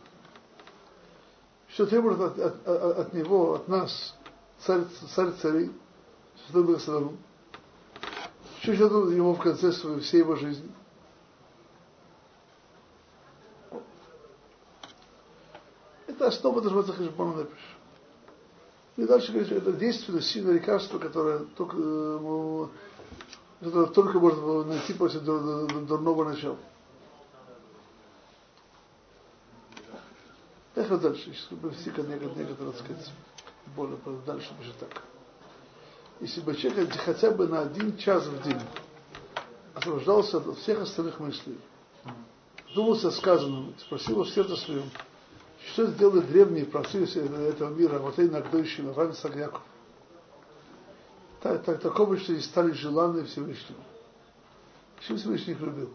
Что 1.69 1.87
требует 1.87 2.21
от, 2.21 2.38
от, 2.38 2.66
от, 2.66 2.99
от 2.99 3.12
него, 3.12 3.55
от 3.55 3.69
нас, 3.69 4.16
царь, 4.61 4.85
царь 5.14 5.33
царей, 5.43 5.71
Святой 6.47 6.64
Благословен, 6.64 7.19
что 8.66 8.75
ждет 8.75 8.90
его 9.12 9.32
в 9.32 9.40
конце 9.40 9.70
своей, 9.70 10.00
всей 10.00 10.18
его 10.18 10.35
жизни? 10.35 10.68
Это 16.08 16.26
основа 16.26 16.61
называется 16.61 16.92
Хешбон 16.92 17.37
Непиш. 17.37 17.76
И 18.96 19.04
дальше 19.04 19.30
говорит, 19.30 19.52
это 19.52 19.73
действие, 19.73 20.20
сильное 20.20 20.54
лекарство, 20.54 20.99
которое 20.99 21.40
только, 21.56 21.76
э, 21.78 22.66
которое 23.61 23.87
только 23.87 24.18
можно 24.18 24.64
найти 24.64 24.94
после 24.94 25.20
дурного 25.20 26.25
начала. 26.25 26.58
Поехали 30.75 30.99
дальше, 30.99 31.35
чтобы 31.35 31.68
привести 31.68 31.90
к 31.90 31.99
некоторым, 31.99 32.73
так 32.73 32.80
сказать, 32.80 33.12
более 33.76 33.96
дальше, 34.26 34.52
даже 34.58 34.73
так. 34.75 35.02
Если 36.20 36.40
бы 36.40 36.54
человек 36.56 36.92
хотя 36.96 37.30
бы 37.30 37.46
на 37.46 37.61
один 37.62 37.96
час 37.99 38.25
в 38.26 38.42
день 38.42 38.61
освобождался 39.75 40.38
от 40.38 40.56
всех 40.58 40.80
остальных 40.80 41.20
мыслей, 41.20 41.58
думался 42.75 43.11
сказанным, 43.11 43.75
спросил 43.78 44.23
в 44.23 44.30
сердце 44.30 44.56
своем, 44.56 44.90
что 45.73 45.87
сделали 45.87 46.20
древние 46.20 46.64
праотцы 46.64 47.04
этого 47.04 47.70
мира, 47.75 47.99
вот 47.99 48.18
и 48.18 48.28
нагдойщина, 48.28 48.94
Ран 48.94 49.12
Сагьяков. 49.12 49.62
Так, 51.42 51.62
так, 51.64 51.80
такого, 51.80 52.16
что 52.16 52.32
и 52.32 52.40
стали 52.40 52.73
желанны 52.73 53.25
Всевышнему. 53.25 53.82
Чем 55.06 55.18
Всевышний 55.18 55.52
их 55.52 55.61
любил? 55.61 55.90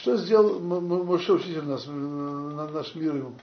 Что 0.00 0.16
сделал 0.18 0.60
Моше 0.60 1.32
учитель 1.32 1.64
нас, 1.64 1.86
на 1.86 2.68
наш 2.68 2.94
мир 2.94 3.16
ему? 3.16 3.34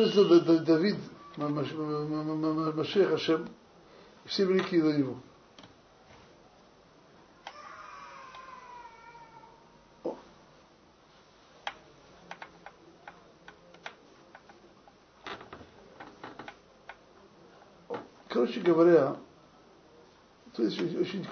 Что 0.00 0.24
сделал 0.24 0.60
Давид, 0.60 0.96
Машех 1.36 3.10
Хашем, 3.10 3.46
все 4.24 4.46
великие 4.46 4.80
до 4.82 4.96
него? 4.96 5.16
Короче 18.28 18.60
говоря, 18.60 19.18
то 20.54 20.62
есть 20.62 20.80
очень 20.80 21.26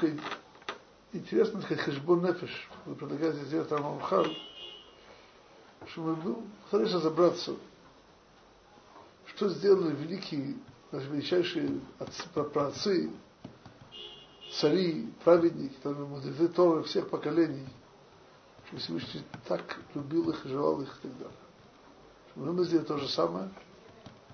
интересно, 1.15 1.63
сказать, 1.63 1.83
хэшбон 1.85 2.23
нефиш, 2.23 2.69
вы 2.85 2.95
предлагаете 2.97 3.39
сделать 3.47 3.71
там 3.71 3.87
Амхар, 3.87 4.27
чтобы 5.87 6.17
мы 6.17 6.35
постарались 6.65 6.93
разобраться, 6.93 7.57
что 9.39 9.51
сделали 9.51 9.95
великие, 9.95 10.57
наши 10.91 11.07
величайшие 11.07 11.81
праотцы, 12.53 13.09
цари, 14.53 15.13
праведники, 15.23 15.77
там, 15.81 15.95
мудрецы 16.07 16.49
Торы 16.49 16.83
всех 16.83 17.09
поколений, 17.09 17.69
чтобы 18.67 18.83
Всевышний 18.83 19.23
так 19.47 19.79
любил 19.95 20.29
их, 20.31 20.45
желал 20.45 20.83
их 20.83 20.89
и 20.99 21.03
так 21.03 21.19
далее. 21.19 21.37
Чтобы 22.33 22.53
мы 22.53 22.65
сделали 22.65 22.85
то 22.85 22.99
же 22.99 23.09
самое, 23.09 23.49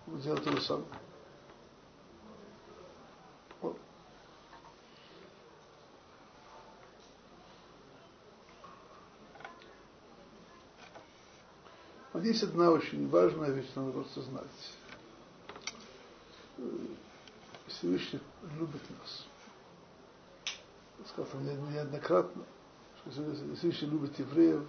мы 0.07 0.19
сделали 0.21 0.41
то 0.41 0.53
же 0.53 0.63
самое. 0.63 0.89
есть 12.23 12.43
одна 12.43 12.71
очень 12.71 13.07
важная 13.11 13.51
вещь, 13.51 13.69
надо 13.75 13.93
просто 13.93 14.23
знать. 14.23 14.47
Всевышний 17.68 18.20
любит 18.58 18.82
нас. 18.90 19.26
Сказал 21.08 21.32
там 21.32 21.74
неоднократно, 21.74 22.44
что 22.98 23.12
Всевышний 23.56 23.88
любит 23.88 24.20
евреев, 24.20 24.64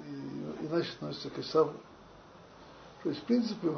и 0.00 0.66
иначе 0.66 0.90
относится 0.92 1.30
к 1.30 1.38
Исаву. 1.38 1.72
То 3.02 3.08
есть, 3.10 3.22
в 3.22 3.24
принципе, 3.24 3.72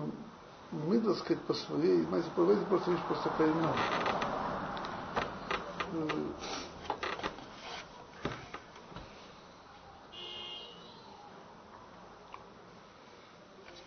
мы, 0.72 1.00
так 1.00 1.16
сказать, 1.18 1.42
по 1.44 1.54
своей, 1.54 2.02
знаете, 2.04 2.28
просто 2.34 2.90
вещь 2.90 3.00
просто 3.06 3.30
поймем. 3.30 3.74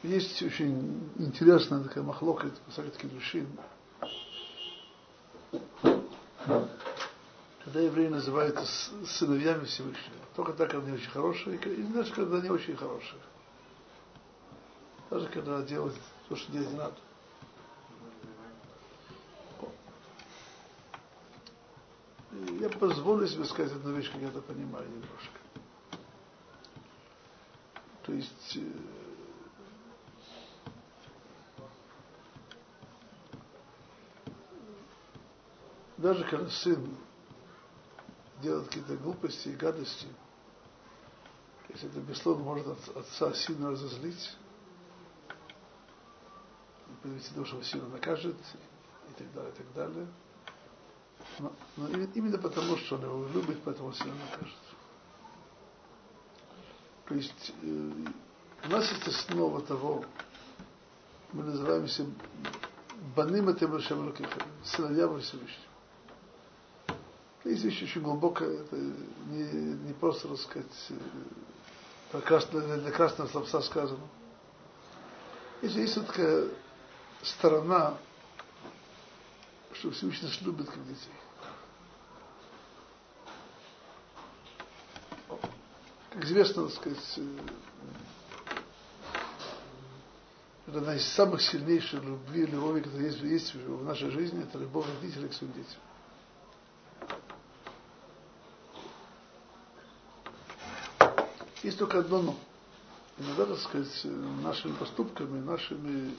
Есть 0.09 0.43
очень 0.43 1.11
интересная 1.19 1.83
такая 1.83 2.03
махлока, 2.03 2.47
это 2.47 2.57
Масахат 2.67 2.97
Кедушин. 2.97 3.47
Когда 7.63 7.81
евреи 7.81 8.09
называются 8.09 8.65
сыновьями 9.05 9.67
Всевышнего. 9.67 10.17
Только 10.35 10.55
так, 10.55 10.73
они 10.73 10.93
очень 10.93 11.11
хорошие, 11.11 11.57
и 11.57 11.83
даже 11.83 12.11
когда 12.15 12.39
они 12.39 12.49
очень 12.49 12.75
хорошие. 12.75 13.21
Даже 15.11 15.29
когда 15.29 15.61
делают 15.61 15.95
то, 16.31 16.37
что 16.37 16.53
делать 16.53 16.71
не 16.71 16.79
надо. 16.79 16.97
Я 22.61 22.71
позволю 22.71 23.27
себе 23.27 23.45
сказать 23.45 23.73
одну 23.73 23.93
вещь, 23.93 24.11
как 24.11 24.23
я 24.23 24.29
это 24.29 24.41
понимаю 24.41 24.89
немножко. 24.89 25.39
То 28.07 28.15
есть 28.15 28.59
даже 35.99 36.25
когда 36.25 36.49
сын 36.49 36.97
делает 38.41 38.69
какие-то 38.69 38.97
глупости 38.97 39.49
и 39.49 39.57
гадости, 39.57 40.07
если 41.69 41.89
это 41.91 42.01
безусловно 42.01 42.45
может 42.45 42.67
от, 42.67 42.97
отца 42.97 43.35
сильно 43.35 43.71
разозлить, 43.71 44.37
привести 47.03 47.35
того, 47.35 47.47
что 47.47 47.63
сильно 47.63 47.89
накажет 47.89 48.37
и 49.11 49.13
так 49.19 49.33
далее, 49.33 49.53
и 49.53 49.57
так 49.57 49.73
далее. 49.75 50.07
Но, 51.41 51.53
но 51.77 51.89
именно 51.89 52.39
потому, 52.39 52.77
что 52.77 52.97
он 52.97 53.03
его 53.03 53.29
любит, 53.29 53.61
поэтому 53.65 53.93
сильно 53.93 54.15
накажет. 54.15 54.57
То 57.07 57.15
есть 57.15 57.53
э, 57.63 57.93
у 58.65 58.69
нас 58.69 58.91
есть 58.91 59.09
основа 59.09 59.61
того, 59.63 60.05
мы 61.33 61.43
называемся 61.43 62.07
Баним 63.15 63.49
это 63.49 63.67
сыновья 64.65 65.07
Всевышнего. 65.21 65.68
Есть 67.49 67.65
вещь 67.65 67.83
очень 67.83 68.03
глубокая, 68.03 68.61
это 68.61 68.77
не, 68.77 69.43
не 69.43 69.95
просто, 69.95 70.29
так 70.29 70.39
сказать, 70.39 70.89
про 72.13 72.21
красное, 72.21 72.77
для 72.77 72.91
красного 72.91 73.27
словца 73.27 73.63
сказано. 73.63 74.07
Есть, 75.63 75.77
есть 75.77 75.95
такая 75.95 76.49
сторона, 77.23 77.97
что 79.73 79.91
Всевышний 79.93 80.29
нас 80.29 80.39
любит 80.43 80.69
как 80.69 80.87
детей. 80.87 81.13
Как 86.11 86.25
известно, 86.25 86.65
так 86.65 86.75
сказать, 86.75 87.21
это 90.67 90.79
одна 90.81 90.97
из 90.97 91.07
самых 91.07 91.41
сильнейших 91.41 92.05
любви, 92.05 92.45
любови, 92.45 92.83
которые 92.83 93.07
есть, 93.09 93.23
есть 93.23 93.55
в 93.55 93.85
нашей 93.85 94.11
жизни, 94.11 94.43
это 94.43 94.59
любовь 94.59 94.85
родителей 95.01 95.29
к 95.29 95.33
своим 95.33 95.55
детям. 95.55 95.81
Есть 101.69 101.79
только 101.79 101.99
одно 101.99 102.23
но. 102.23 102.37
Иногда, 103.19 103.45
так 103.45 103.59
сказать, 103.59 104.07
нашими 104.43 104.73
поступками, 104.73 105.39
нашими 105.45 106.15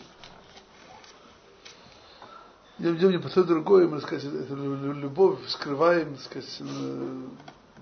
идем 2.77 3.09
не 3.09 3.17
по 3.17 3.29
то 3.29 3.43
другое, 3.43 3.87
мы, 3.87 3.99
так 3.99 4.07
сказать, 4.07 4.25
эту 4.25 4.93
любовь 4.93 5.39
скрываем, 5.47 6.13
так 6.13 6.23
сказать, 6.23 6.57
э, 6.59 7.27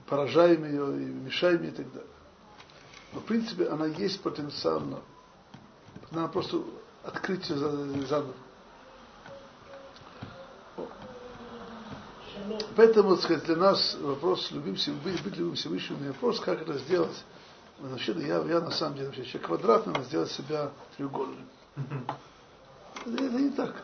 поражаем 0.07 0.63
ее 0.63 1.01
и 1.01 1.05
мешаем 1.07 1.61
ей 1.61 1.71
и 1.71 1.75
так 1.75 1.91
далее. 1.91 2.09
Но, 3.11 3.19
в 3.19 3.25
принципе, 3.25 3.67
она 3.67 3.87
есть 3.87 4.21
потенциально. 4.21 5.01
Надо 6.11 6.29
просто 6.29 6.61
открыть 7.03 7.49
ее 7.49 7.57
заново. 7.57 8.33
Поэтому, 12.77 13.15
так 13.15 13.25
сказать, 13.25 13.43
для 13.43 13.57
нас 13.57 13.97
вопрос 13.99 14.51
любим, 14.51 14.77
быть, 15.03 15.21
быть 15.21 15.35
любим 15.35 15.55
Всевышним, 15.55 15.97
вопрос, 16.07 16.39
как 16.39 16.61
это 16.61 16.77
сделать 16.77 17.25
вообще, 17.79 18.13
я, 18.13 18.37
я 18.43 18.59
на 18.59 18.71
самом 18.71 18.95
деле 18.95 19.07
вообще 19.07 19.25
человек 19.25 19.47
квадратный, 19.47 20.03
сделать 20.03 20.31
себя 20.31 20.71
треугольным. 20.95 21.47
Это, 23.05 23.23
это 23.23 23.39
не 23.39 23.51
так. 23.51 23.75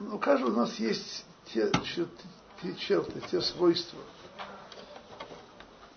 У 0.00 0.18
каждого 0.18 0.50
из 0.50 0.56
нас 0.56 0.74
есть 0.78 1.24
те, 1.46 1.70
те 1.70 2.74
черты, 2.74 3.20
те 3.30 3.40
свойства, 3.40 4.00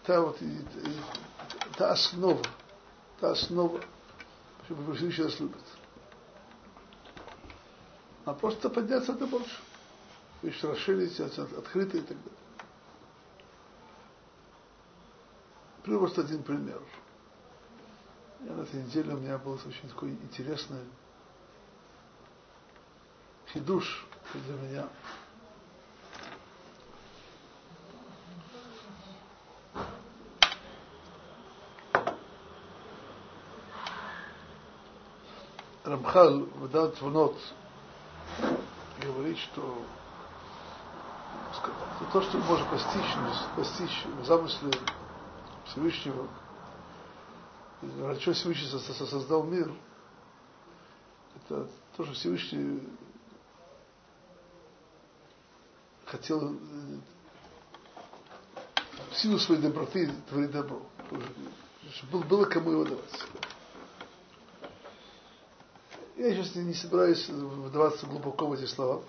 та 0.03 0.21
вот 0.21 0.39
и, 0.41 0.45
и, 0.45 0.95
та 1.77 1.91
основа, 1.91 2.43
та 3.19 3.31
основа, 3.31 3.81
почему 4.61 4.93
Всевышний 4.93 5.23
нас 5.23 5.39
любит. 5.39 5.63
А 8.25 8.33
просто 8.33 8.69
подняться 8.69 9.13
это 9.13 9.27
больше. 9.27 9.59
Еще 10.41 10.71
расширить, 10.71 11.19
открытый 11.19 12.01
и 12.01 12.03
так 12.03 12.17
далее. 12.17 12.44
Просто 15.85 16.21
один 16.21 16.41
пример. 16.41 16.81
Я 18.43 18.53
на 18.53 18.61
этой 18.61 18.81
неделе 18.81 19.13
у 19.13 19.17
меня 19.17 19.37
был 19.37 19.53
очень 19.53 19.87
такой 19.87 20.09
интересный 20.09 20.79
хидуш 23.53 24.07
для 24.33 24.53
меня. 24.55 24.87
Рамхал 35.83 36.39
в 36.39 36.69
Дат 36.71 36.95
Твунот 36.95 37.37
говорит, 39.03 39.37
что 39.37 39.85
то, 42.11 42.21
что 42.23 42.37
можно 42.39 42.65
постичь, 42.71 43.15
постичь 43.55 44.05
в 44.19 44.25
замысле 44.25 44.71
Всевышнего, 45.65 46.27
ради 47.81 48.19
чего 48.19 48.33
Всевышний 48.33 48.67
создал 48.67 49.43
мир, 49.43 49.73
это 51.35 51.67
то, 51.95 52.03
что 52.03 52.13
Всевышний 52.13 52.81
хотел 56.05 56.39
в 56.39 56.53
э, 56.53 56.99
силу 59.13 59.39
своей 59.39 59.61
доброты 59.61 60.11
творить 60.29 60.51
добро. 60.51 60.81
Чтобы 61.91 62.25
было 62.25 62.45
кому 62.45 62.71
его 62.71 62.83
давать. 62.83 63.23
Я 66.15 66.33
сейчас 66.33 66.55
не 66.55 66.73
собираюсь 66.73 67.27
вдаваться 67.29 68.07
глубоко 68.07 68.47
в 68.47 68.53
эти 68.53 68.65
слова. 68.65 69.03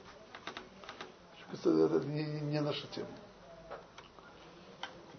Это 1.52 1.70
не 1.70 2.60
наша 2.60 2.86
тема. 2.88 3.08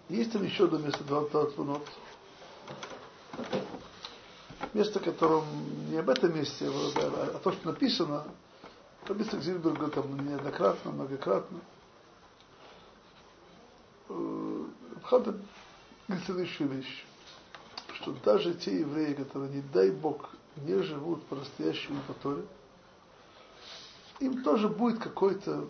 Есть 0.08 0.32
там 0.32 0.42
еще 0.42 0.64
одно 0.64 0.78
место, 0.78 1.04
два 1.04 1.24
Твунот. 1.24 1.86
Место, 4.72 5.00
котором 5.00 5.44
не 5.90 5.98
об 5.98 6.08
этом 6.08 6.34
месте, 6.34 6.66
а, 6.68 7.30
а 7.34 7.38
то, 7.38 7.52
что 7.52 7.66
написано, 7.68 8.24
то 9.06 9.14
место 9.14 9.40
Зильберга 9.40 9.88
там 9.88 10.26
неоднократно, 10.26 10.92
многократно. 10.92 11.60
Хада 15.02 15.38
говорит 16.06 16.26
следующую 16.26 16.68
вещь, 16.70 17.04
что 17.94 18.12
даже 18.24 18.54
те 18.54 18.80
евреи, 18.80 19.14
которые, 19.14 19.50
не 19.50 19.62
дай 19.62 19.90
Бог, 19.90 20.30
не 20.56 20.82
живут 20.82 21.24
по-настоящему 21.26 22.00
по 22.06 22.14
Торе, 22.14 22.44
им 24.20 24.42
тоже 24.42 24.68
будет 24.68 25.00
какой-то 25.00 25.68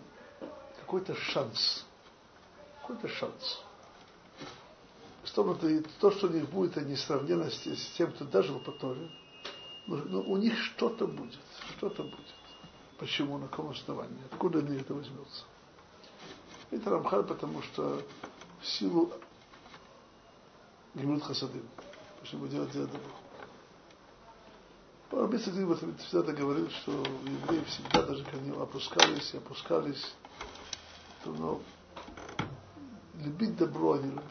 какой-то 0.81 1.13
шанс. 1.13 1.85
Какой-то 2.81 3.07
шанс. 3.09 3.63
Что 5.29 5.55
то, 5.99 6.11
что 6.11 6.27
у 6.27 6.31
них 6.31 6.49
будет, 6.49 6.75
а 6.77 6.81
несравненно 6.81 7.51
с, 7.51 7.91
тем, 7.95 8.11
кто 8.11 8.25
даже 8.25 8.51
по 8.53 8.71
Торе, 8.71 9.11
но, 9.85 9.97
но 9.97 10.21
у 10.21 10.37
них 10.37 10.57
что-то 10.57 11.05
будет. 11.05 11.37
Что-то 11.77 12.03
будет. 12.03 12.33
Почему? 12.97 13.37
На 13.37 13.47
каком 13.47 13.69
основании? 13.69 14.23
Откуда 14.31 14.57
они 14.59 14.77
это 14.77 14.95
возьмется? 14.95 15.43
Это 16.71 16.89
Рамхаль, 16.89 17.23
потому 17.23 17.61
что 17.61 18.01
в 18.59 18.65
силу 18.65 19.13
Гимрут 20.95 21.23
Хасадим, 21.23 21.67
чтобы 22.23 22.47
делать 22.47 22.71
делать 22.71 22.91
добро. 22.91 23.11
Рабин 25.11 25.39
всегда 25.39 26.31
говорил, 26.33 26.69
что 26.71 26.91
евреи 26.91 27.63
всегда, 27.65 28.01
даже 28.01 28.23
когда 28.25 28.39
они 28.39 28.51
опускались 28.51 29.33
и 29.33 29.37
опускались, 29.37 30.15
то, 31.23 31.31
но 31.31 31.61
любить 33.19 33.55
добро 33.57 33.93
они 33.93 34.09
любят, 34.11 34.23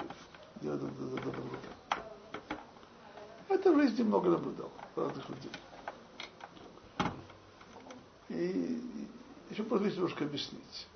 делать 0.60 0.80
добро. 0.80 1.32
Это 3.48 3.72
в 3.72 3.76
жизни 3.80 4.02
много 4.02 4.30
наблюдал, 4.30 4.70
разных 4.96 5.28
людей. 5.28 5.52
И 8.28 8.82
еще 9.50 9.62
просто 9.62 9.90
немножко 9.90 10.24
объяснить. 10.24 10.86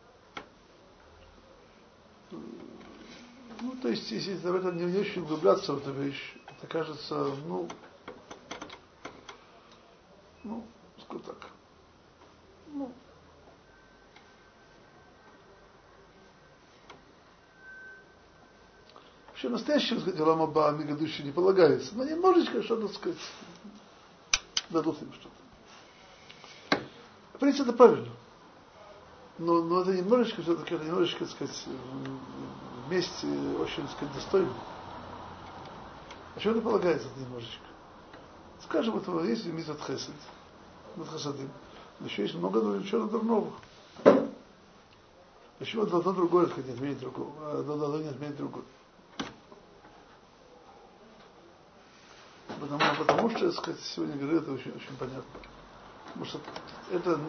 Ну, 2.31 3.77
то 3.81 3.89
есть, 3.89 4.11
если 4.11 4.35
в 4.35 4.55
этом 4.55 4.77
не 4.77 4.99
очень 4.99 5.23
углубляться 5.23 5.73
в 5.73 5.79
эту 5.79 5.93
вещь, 5.93 6.37
это 6.47 6.67
кажется, 6.67 7.27
ну, 7.47 7.69
ну, 10.43 10.65
скажу 10.99 11.21
так, 11.21 11.49
ну, 12.69 12.93
вообще 19.53 19.65
настоящим, 19.73 20.01
сказать, 20.01 20.21
Ламаба, 20.21 20.71
Мегадущий 20.73 21.25
не 21.25 21.33
полагается, 21.33 21.95
но 21.95 22.05
немножечко 22.05 22.63
что-то, 22.63 22.89
сказать, 22.89 23.19
дадут 24.71 25.01
им 25.03 25.13
что-то. 25.13 26.81
В 27.35 27.39
принципе, 27.39 27.65
это 27.65 27.73
правильно. 27.73 28.09
Но, 29.39 29.63
но 29.63 29.83
это 29.83 29.93
немножечко, 29.93 30.43
все-таки, 30.43 30.75
немножечко, 30.75 31.25
так 31.25 31.35
сказать, 31.35 31.65
вместе 32.87 33.27
очень, 33.59 33.83
так 33.83 33.93
сказать, 33.93 34.15
достойно. 34.15 34.53
А 36.37 36.41
что 36.41 36.51
это 36.51 36.61
полагается 36.61 37.09
немножечко? 37.17 37.65
Скажем, 38.63 38.97
это 38.97 39.25
есть 39.25 39.47
митат 39.47 39.81
хесед, 39.81 40.15
хасадим. 41.11 41.51
Но 41.99 42.07
еще 42.07 42.23
есть 42.23 42.35
много 42.35 42.83
чего 42.85 43.07
дурного. 43.07 43.53
Почему 45.59 45.83
одно 45.83 46.01
другое 46.13 46.47
хоть 46.47 46.67
не 46.67 46.73
отменить 46.73 47.01
другого, 47.01 47.61
одно 47.61 47.99
не 47.99 48.09
отменить 48.09 48.37
другое? 48.37 48.65
Потому, 52.63 53.29
что, 53.43 53.51
так 53.51 53.55
сказать, 53.55 53.81
сегодня 53.81 54.17
говорю, 54.17 54.39
это 54.39 54.53
очень, 54.53 54.71
очень 54.73 54.97
понятно. 54.99 55.25
Потому 56.07 56.25
что 56.27 56.41
это 56.93 57.21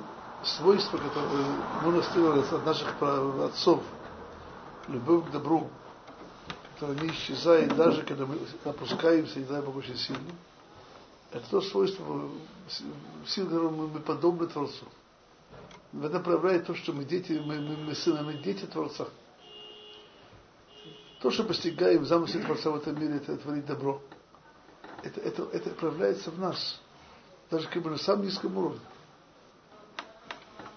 свойство, 0.44 0.98
которое 0.98 1.46
мы 1.84 1.92
настроили 1.94 2.40
от 2.40 2.66
наших 2.66 3.02
отцов, 3.02 3.82
любовь 4.88 5.28
к 5.28 5.32
добру, 5.32 5.70
которая 6.74 7.00
не 7.00 7.10
исчезает 7.10 7.76
даже 7.76 8.04
когда 8.04 8.26
мы 8.26 8.38
опускаемся, 8.66 9.40
и 9.40 9.44
дай 9.44 9.62
Бог 9.62 9.78
очень 9.78 9.96
сильно, 9.96 10.32
это 11.32 11.50
то 11.50 11.62
свойство, 11.62 12.30
сил 13.26 13.46
которому 13.46 13.88
мы 13.88 14.00
подобны 14.00 14.48
Творцу. 14.48 14.86
В 15.94 16.06
этом 16.06 16.24
проявляет 16.24 16.66
то, 16.66 16.76
что 16.76 16.92
мы 16.92 17.06
дети, 17.06 17.42
мы, 17.44 17.60
мы, 17.60 17.78
мы 17.78 17.96
сыны, 17.96 18.22
мы 18.24 18.34
дети 18.34 18.66
Творца. 18.66 19.08
То, 21.22 21.32
что 21.32 21.44
постигаем 21.44 22.02
в 22.02 22.06
замысле 22.06 22.42
Творца 22.42 22.70
в 22.72 22.76
этом 22.76 23.00
мире, 23.00 23.18
это 23.18 23.38
творить 23.38 23.66
добро. 23.66 24.02
Это, 25.04 25.20
это, 25.20 25.44
это 25.52 25.70
проявляется 25.72 26.32
в 26.32 26.40
нас. 26.40 26.80
Даже 27.52 27.68
как 27.68 27.84
бы 27.84 27.90
на 27.90 27.98
самом 27.98 28.26
низком 28.26 28.58
уровне. 28.58 28.80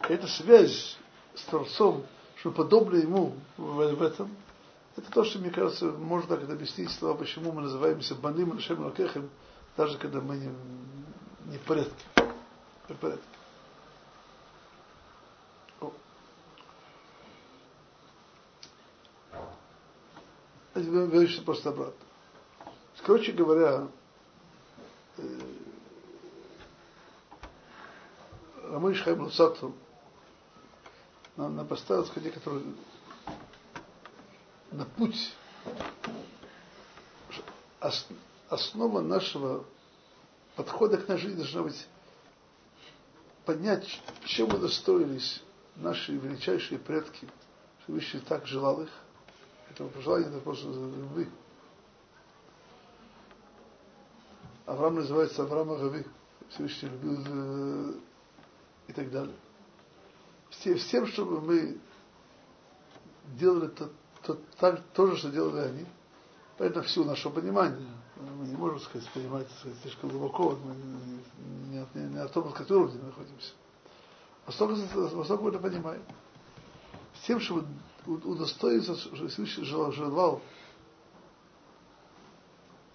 Эта 0.09 0.27
связь 0.27 0.99
с 1.35 1.43
Творцом, 1.45 2.05
что 2.37 2.51
подобно 2.51 2.97
ему 2.97 3.37
в, 3.57 3.95
в 3.95 4.03
этом, 4.03 4.37
это 4.97 5.11
то, 5.13 5.25
что, 5.25 5.39
мне 5.39 5.51
кажется, 5.51 5.87
можно 5.87 6.37
так 6.37 6.49
объяснить 6.49 6.91
слова, 6.91 7.15
почему 7.15 7.53
мы 7.53 7.63
называемся 7.63 8.15
Баним 8.15 8.53
Рашем 8.53 8.85
Лакехем, 8.85 9.31
даже 9.77 9.99
когда 9.99 10.21
мы 10.21 10.37
не, 10.37 10.51
не 11.51 11.59
в 11.59 11.63
порядке. 11.63 12.05
Не 12.89 12.95
в 12.95 12.99
порядке. 12.99 13.23
Веришься 20.75 21.43
просто 21.43 21.71
обратно. 21.71 21.95
Короче 23.03 23.33
говоря, 23.33 23.89
Рамыш 28.63 29.03
Хайм 29.03 29.31
нам, 31.37 31.57
нам 31.57 31.67
поставил 31.67 32.05
сходи, 32.07 32.31
который 32.31 32.63
на 34.73 34.85
путь 34.85 35.33
основа 38.49 39.01
нашего 39.01 39.65
подхода 40.57 40.97
к 40.99 41.09
нашей 41.09 41.29
жизни 41.29 41.37
должна 41.43 41.63
быть 41.63 41.87
понять, 43.45 44.01
чем 44.25 44.49
удостоились 44.49 45.43
наши 45.77 46.13
величайшие 46.17 46.79
предки, 46.79 47.29
Всевышний 47.85 48.21
так 48.21 48.47
желал 48.47 48.83
их. 48.83 48.91
Это 49.71 49.85
пожелание 49.85 50.29
это 50.29 50.41
просто 50.41 50.67
любви. 50.67 51.29
Авраам 54.67 54.97
называется 54.97 55.43
Авраам 55.43 55.71
Агави. 55.71 56.05
Всевышний 56.51 56.89
любил 56.89 57.23
э, 57.27 57.93
и 58.89 58.93
так 58.93 59.11
далее. 59.11 59.35
Все, 60.51 60.75
всем, 60.75 61.07
чтобы 61.07 61.41
мы 61.41 61.79
делали 63.39 63.69
то, 63.69 63.91
то, 64.23 64.39
так, 64.59 64.83
то 64.93 65.07
же, 65.07 65.17
что 65.17 65.31
делали 65.31 65.61
они. 65.61 65.87
Поэтому 66.59 66.85
всю 66.85 67.05
наше 67.05 67.31
понимание. 67.31 67.87
Мы 68.17 68.47
не 68.47 68.57
можем 68.57 68.81
сказать, 68.81 69.09
понимать 69.13 69.47
сказать, 69.61 69.79
слишком 69.83 70.11
глубоко, 70.11 70.57
мы 70.65 70.75
не, 70.75 71.85
не, 71.95 72.09
не, 72.09 72.19
о 72.19 72.29
том, 72.29 72.45
в 72.45 72.55
каком 72.55 72.79
уровне 72.79 73.03
находимся. 73.03 73.53
Восток, 74.47 74.71
Восток 74.71 75.43
мы 75.43 75.51
это 75.51 75.59
понимаем. 75.59 76.03
С 77.21 77.27
тем, 77.27 77.41
чтобы 77.41 77.67
удостоиться, 78.07 78.97
что 78.97 79.29
Всевышний 79.29 79.65
желал, 79.65 79.93
желал 79.93 80.41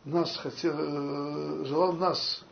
нас, 0.06 0.38
хотел, 0.38 0.74
э, 0.78 1.66
желал 1.66 1.94
нас, 1.94 2.44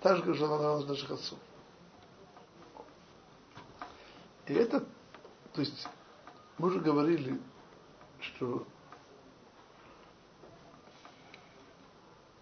так 0.00 0.18
же, 0.18 0.22
как 0.22 0.34
желал 0.34 0.78
нас 0.78 0.88
наших 0.88 1.10
отцов. 1.10 1.38
И 4.46 4.52
это, 4.52 4.80
то 5.52 5.60
есть, 5.60 5.86
мы 6.58 6.68
уже 6.68 6.80
говорили, 6.80 7.40
что 8.20 8.66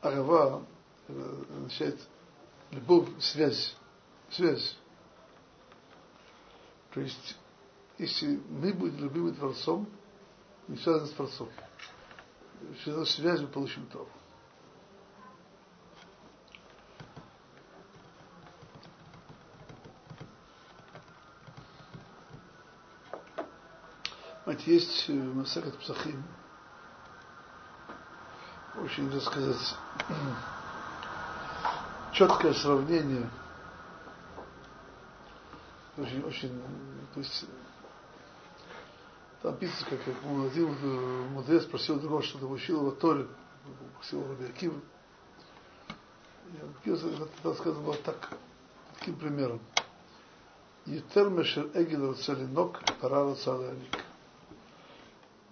Арава 0.00 0.64
э, 1.08 1.44
означает 1.50 2.00
любовь, 2.70 3.08
связь, 3.20 3.76
связь. 4.30 4.76
То 6.92 7.00
есть, 7.00 7.36
если 7.98 8.40
мы 8.48 8.72
будем 8.72 8.98
любимым 8.98 9.34
Творцом, 9.34 9.88
не 10.66 10.76
связаны 10.78 11.06
с 11.06 11.12
Творцом. 11.12 11.48
Через 12.84 13.10
связь 13.10 13.40
мы 13.40 13.48
получим 13.48 13.86
то. 13.86 14.08
Знаете, 24.58 24.74
есть 24.74 25.08
Масакат 25.08 25.78
Псахим, 25.78 26.24
очень, 28.82 29.10
так 29.10 29.22
сказать, 29.22 29.76
четкое 32.12 32.52
сравнение, 32.54 33.30
очень, 35.96 36.24
очень, 36.24 36.62
то 37.12 37.20
есть, 37.20 37.44
там 39.42 39.56
пишется, 39.56 39.84
как, 39.86 40.00
один 40.00 41.32
мудрец 41.32 41.64
спросил 41.64 41.98
другого, 42.00 42.22
что-то 42.22 42.46
учил 42.46 42.80
его 42.80 42.90
Торе, 42.90 43.26
спросил 43.94 44.26
Раби 44.28 44.46
Акива. 44.46 44.80
И 46.84 46.90
это 46.90 47.54
сказано 47.54 47.82
было 47.82 47.96
так, 47.96 48.36
таким 48.98 49.16
примером. 49.16 49.60
Ютер 50.86 51.28
мешер 51.28 51.70
эгел 51.74 52.12
рацалинок, 52.12 52.82
пара 53.00 53.30
рацаланик 53.30 54.08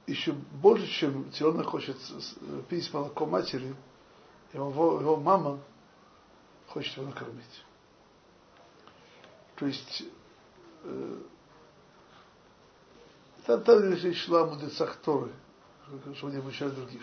еще 0.07 0.33
больше, 0.33 0.87
чем 0.87 1.31
теленок 1.31 1.67
хочет 1.67 1.97
пить 2.69 2.93
молоко 2.93 3.27
матери, 3.27 3.75
его, 4.53 5.01
его 5.01 5.17
мама 5.17 5.59
хочет 6.69 6.97
его 6.97 7.07
накормить. 7.07 7.65
То 9.57 9.67
есть, 9.67 10.05
э, 10.85 11.23
там, 13.47 13.93
речь 13.93 14.25
шла 14.25 14.43
о 14.43 14.47
мудрецах 14.47 14.97
Торы, 14.97 15.31
чтобы 16.17 16.33
не 16.33 16.39
обучать 16.39 16.75
других. 16.75 17.03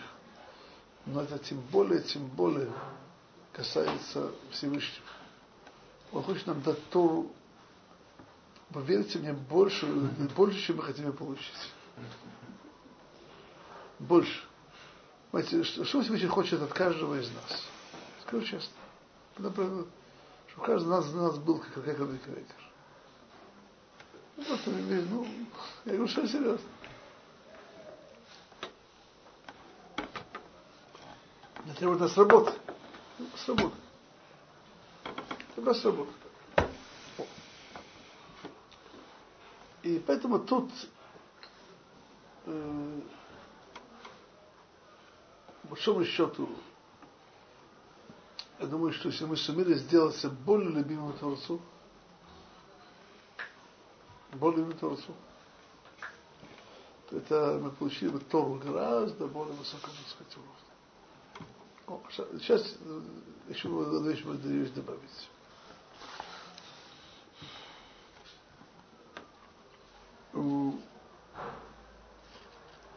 Но 1.06 1.22
это 1.22 1.38
тем 1.38 1.60
более, 1.72 2.02
тем 2.02 2.26
более 2.26 2.70
касается 3.52 4.30
Всевышнего. 4.50 5.06
Он 6.12 6.22
хочет 6.22 6.46
нам 6.46 6.62
дать 6.62 6.78
Тору, 6.90 7.30
поверьте 8.72 9.18
мне, 9.18 9.32
больше, 9.32 9.86
больше, 10.36 10.60
чем 10.60 10.76
мы 10.76 10.82
хотим 10.82 11.12
получить 11.12 11.72
больше. 13.98 14.42
Понимаете, 15.30 15.64
что, 15.64 15.84
что 15.84 16.02
Всевышний 16.02 16.28
хочет 16.28 16.62
от 16.62 16.72
каждого 16.72 17.18
из 17.18 17.30
нас? 17.30 17.68
Скажу 18.22 18.44
честно. 18.44 18.74
Чтобы 19.36 19.86
каждый 20.62 20.84
из 20.84 20.90
нас, 20.90 21.12
нас 21.12 21.38
был 21.38 21.58
как, 21.58 21.84
как 21.84 21.98
Ну, 24.46 24.48
просто, 24.48 24.70
ну, 24.70 25.26
я 25.86 25.92
говорю, 25.92 26.08
что 26.08 26.26
серьезно. 26.28 26.66
Это 31.66 31.78
требует 31.78 32.00
нас 32.00 32.16
работы. 32.16 32.52
Ну, 33.18 33.26
с 33.36 33.48
работы. 33.48 33.76
Треба 35.54 35.74
с 35.74 35.84
работы. 35.84 36.12
И 39.82 40.02
поэтому 40.06 40.38
тут 40.40 40.70
э, 42.46 43.00
большому 45.64 46.04
счету, 46.04 46.48
я 48.58 48.66
думаю, 48.66 48.92
что 48.92 49.08
если 49.08 49.24
мы 49.24 49.36
сумели 49.36 49.74
сделаться 49.74 50.28
более 50.28 50.70
любимым 50.70 51.12
Творцу, 51.14 51.60
более 54.36 54.58
любимым 54.58 54.78
Творцу, 54.78 55.14
то 57.08 57.16
это 57.16 57.58
мы 57.62 57.70
получили 57.70 58.18
Тору 58.18 58.54
гораздо 58.54 59.26
более 59.26 59.54
высоком, 59.54 59.90
так 59.90 60.08
сказать, 60.08 60.36
уровне. 60.36 60.54
Сейчас 62.40 62.76
еще 63.48 63.68
одну 63.68 64.08
вещь 64.08 64.24
вещь 64.24 64.70
добавить. 64.70 65.28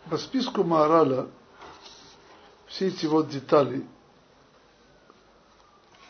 По 0.10 0.17
списку 0.17 0.63
Маораля 0.63 1.28
все 2.67 2.88
эти 2.88 3.06
вот 3.06 3.30
детали, 3.30 3.86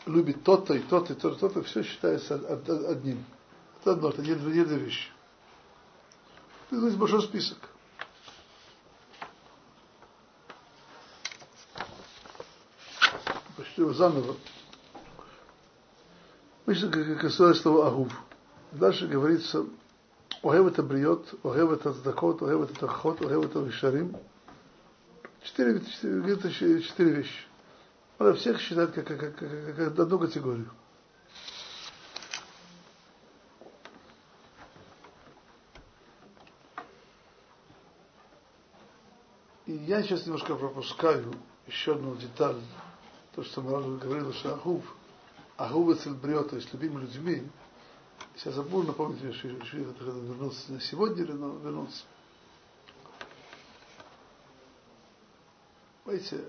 любит 0.06 0.44
то-то 0.44 0.74
и 0.74 0.80
то-то 0.80 1.14
и 1.14 1.16
то-то, 1.16 1.36
то-то, 1.36 1.62
все 1.64 1.82
считается 1.82 2.36
одним. 2.88 3.24
Это 3.80 3.92
одно, 3.92 4.10
это 4.10 4.22
не 4.22 4.34
две 4.34 4.62
вещи. 4.62 5.10
Это 6.70 6.84
есть 6.84 6.98
большой 6.98 7.22
список. 7.22 7.58
Почти 13.56 13.80
его 13.80 13.92
заново. 13.92 14.36
Как 16.66 17.20
касается 17.20 17.62
слова 17.62 17.88
Агув. 17.88 18.12
Дальше 18.72 19.06
говорится, 19.06 19.64
Огев 20.42 20.66
это 20.66 20.82
бриот, 20.82 21.34
Огев 21.42 21.72
это 21.72 21.94
цдакот, 21.94 22.42
Огев 22.42 22.70
это 22.70 22.80
тахот, 22.80 23.22
Огев 23.22 23.46
это 23.46 23.60
вишарим. 23.60 24.14
Четыре, 25.42 25.80
где-то 26.02 26.50
четыре 26.52 27.10
вещи. 27.10 27.46
Она 28.18 28.34
всех 28.34 28.60
считает 28.60 28.92
как, 28.92 29.06
как, 29.06 29.20
как, 29.20 29.76
как 29.76 29.98
одну 29.98 30.18
категорию. 30.18 30.70
Я 39.88 40.02
сейчас 40.02 40.26
немножко 40.26 40.54
пропускаю 40.54 41.32
еще 41.66 41.94
одну 41.94 42.14
деталь. 42.14 42.60
То, 43.34 43.42
что 43.42 43.62
мы 43.62 43.96
говорили, 43.96 44.32
что 44.32 44.52
Ахув, 44.54 44.84
Ахув 45.56 45.88
это 45.88 46.10
бриот, 46.10 46.50
то 46.50 46.56
есть 46.56 46.70
любимыми 46.74 47.06
людьми. 47.06 47.48
Сейчас 48.36 48.54
забыл 48.54 48.82
напомнить, 48.82 49.34
что 49.34 49.48
я 49.48 49.54
вернулся 49.54 50.72
на 50.72 50.80
сегодня 50.80 51.22
или 51.24 51.32
вернулся. 51.32 52.04
Понимаете, 56.04 56.44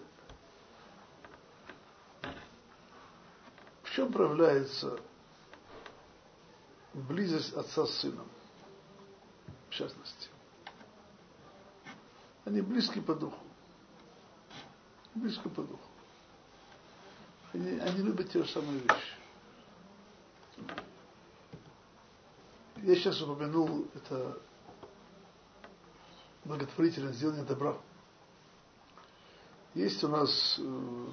в 3.83 3.91
чем 3.91 4.11
проявляется 4.11 4.99
близость 6.93 7.53
отца 7.53 7.85
с 7.85 7.99
сыном, 7.99 8.27
в 9.69 9.73
частности? 9.73 10.29
Они 12.49 12.61
близки 12.61 12.99
по 12.99 13.13
духу. 13.13 13.37
Близки 15.13 15.47
по 15.49 15.61
духу. 15.61 15.87
Они, 17.53 17.77
они 17.77 18.01
любят 18.01 18.31
те 18.31 18.41
же 18.41 18.49
самые 18.49 18.79
вещи. 18.79 19.15
Я 22.77 22.95
сейчас 22.95 23.21
упомянул 23.21 23.85
это 23.93 24.41
благотворительное 26.43 27.13
сделание 27.13 27.43
добра. 27.43 27.77
Есть 29.75 30.03
у 30.03 30.07
нас 30.07 30.55
э, 30.57 31.07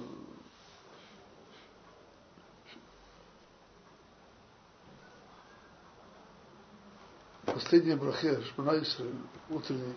последняя 7.45 7.95
брахе, 7.95 8.41
Шманайсра, 8.41 9.05
утренний, 9.51 9.93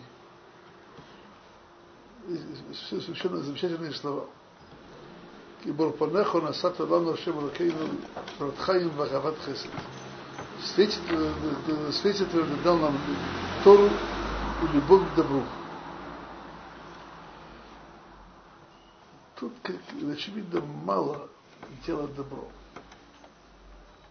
совершенно 2.89 3.37
замечательные 3.37 3.93
слова. 3.93 4.27
И 5.63 5.71
на 5.71 6.41
насат 6.41 6.79
лану 6.79 7.13
Ашем 7.13 7.39
Ракейну 7.45 7.89
Радхаим 8.39 8.89
Вахават 8.89 9.37
Хесед. 9.45 9.69
Светит, 10.63 11.01
э, 11.09 11.33
э, 11.67 11.71
э, 11.71 11.91
светит, 11.91 12.27
дал 12.63 12.77
нам 12.77 12.97
Тору 13.63 13.87
и 13.87 14.67
любовь 14.73 15.01
к 15.11 15.15
добру. 15.15 15.43
Тут, 19.35 19.53
как 19.63 19.75
очевидно, 20.11 20.61
мало 20.61 21.29
делать 21.85 22.13
добро. 22.15 22.47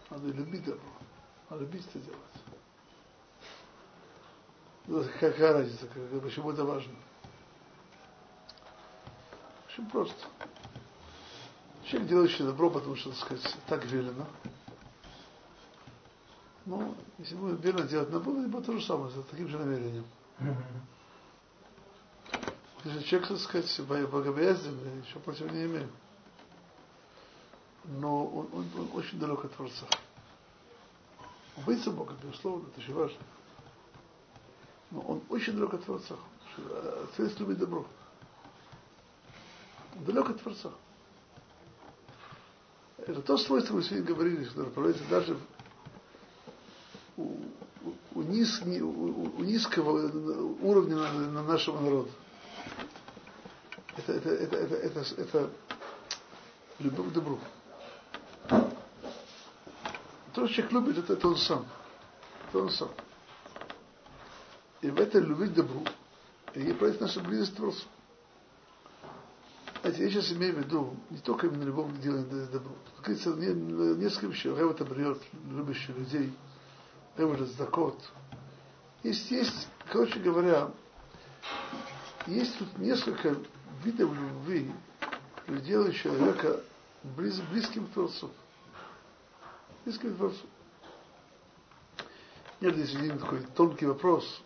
Надо 0.09 0.27
любить 0.27 0.65
добро. 0.65 0.81
А 1.49 1.57
любить 1.57 1.85
это 1.93 1.99
делать. 1.99 2.19
Какая 5.19 5.53
разница, 5.53 5.87
почему 6.21 6.51
это 6.51 6.65
важно? 6.65 6.93
Очень 9.81 9.89
просто. 9.89 10.27
Человек, 11.85 12.09
делающий 12.09 12.45
добро, 12.45 12.69
потому 12.69 12.95
что, 12.95 13.09
так 13.09 13.19
сказать, 13.19 13.57
так 13.67 13.85
велено. 13.85 14.25
Ну, 16.65 16.95
если 17.17 17.35
будет 17.35 17.63
верно 17.63 17.83
делать 17.83 18.11
на 18.11 18.19
Бога, 18.19 18.47
будет 18.47 18.65
то 18.65 18.73
же 18.73 18.85
самое, 18.85 19.11
с 19.11 19.25
таким 19.29 19.47
же 19.47 19.57
намерением. 19.57 20.05
Если 22.83 23.01
человек, 23.03 23.29
так 23.29 23.39
сказать, 23.39 23.81
богобоязненный, 23.87 25.01
еще 25.05 25.19
против 25.19 25.51
не 25.51 25.65
имею. 25.65 25.89
Но 27.85 28.25
он, 28.25 28.49
он, 28.53 28.67
он 28.77 28.89
очень 28.93 29.19
далек 29.19 29.43
от 29.43 29.53
Творца. 29.55 29.87
Он 31.57 31.63
боится 31.63 31.91
Бога, 31.91 32.15
безусловно, 32.21 32.67
это 32.67 32.79
очень 32.79 32.93
важно. 32.93 33.17
Но 34.91 34.99
он 35.01 35.21
очень 35.29 35.53
далек 35.53 35.73
от 35.73 35.83
Творца. 35.83 36.15
Творец 37.15 37.39
любит 37.39 37.57
добро. 37.57 37.85
Далек 39.95 40.29
от 40.29 40.41
Творца. 40.41 40.71
Это 42.97 43.21
то 43.21 43.37
свойство, 43.37 43.75
мы 43.75 43.83
сегодня 43.83 44.05
говорили, 44.05 44.45
что 44.45 44.63
проявляется 44.65 45.03
даже 45.09 45.37
у, 47.17 47.37
у, 48.13 48.21
низ, 48.21 48.61
у, 48.61 49.31
у 49.37 49.43
низкого 49.43 50.09
уровня 50.61 50.95
на, 50.97 51.11
на 51.11 51.43
нашего 51.43 51.79
народа. 51.79 52.09
Это, 53.97 54.13
это, 54.13 54.29
это, 54.29 54.55
это, 54.57 54.75
это, 54.75 55.21
это 55.21 55.49
любовь 56.79 57.09
к 57.09 57.13
добру. 57.13 57.39
То, 60.33 60.47
что 60.47 60.47
человек 60.47 60.71
любит, 60.71 60.97
это, 60.99 61.13
это 61.13 61.27
он 61.27 61.37
сам. 61.37 61.65
Это 62.49 62.59
он 62.59 62.69
сам. 62.69 62.89
И 64.81 64.89
в 64.89 64.99
этой 64.99 65.21
любви 65.21 65.47
к 65.47 65.53
добру 65.53 65.83
и 66.53 66.73
проявляется 66.73 67.01
наша 67.01 67.19
близость 67.21 67.53
к 67.53 67.57
Творцу. 67.57 67.85
Знаете, 69.91 70.03
я 70.05 70.21
сейчас 70.21 70.31
имею 70.37 70.55
в 70.55 70.59
виду 70.59 70.95
не 71.09 71.17
только 71.17 71.47
именно 71.47 71.63
любовь 71.63 71.93
к 71.93 71.99
делу 71.99 72.23
добру. 72.23 72.73
Как 73.01 73.17
говорится, 73.17 73.35
несколько 73.35 74.27
вещей. 74.27 74.53
Рэв 74.53 74.71
это 74.71 74.85
бьет, 74.85 75.21
любящих 75.49 75.97
людей. 75.97 76.31
Рэв 77.17 77.33
это 77.33 77.45
закот. 77.45 77.99
Есть, 79.03 79.29
есть, 79.31 79.67
короче 79.91 80.19
говоря, 80.19 80.71
есть 82.25 82.57
тут 82.57 82.77
несколько 82.77 83.35
видов 83.83 84.11
любви, 84.13 84.71
делающих 85.47 86.03
человека 86.03 86.61
близ, 87.03 87.41
близким 87.51 87.87
к 87.87 87.91
Творцу. 87.91 88.31
Близким 89.83 90.13
к 90.13 90.17
Творцу. 90.17 90.45
Нет, 92.61 92.75
здесь 92.75 92.95
один 92.95 93.19
такой 93.19 93.41
тонкий 93.41 93.87
вопрос. 93.87 94.41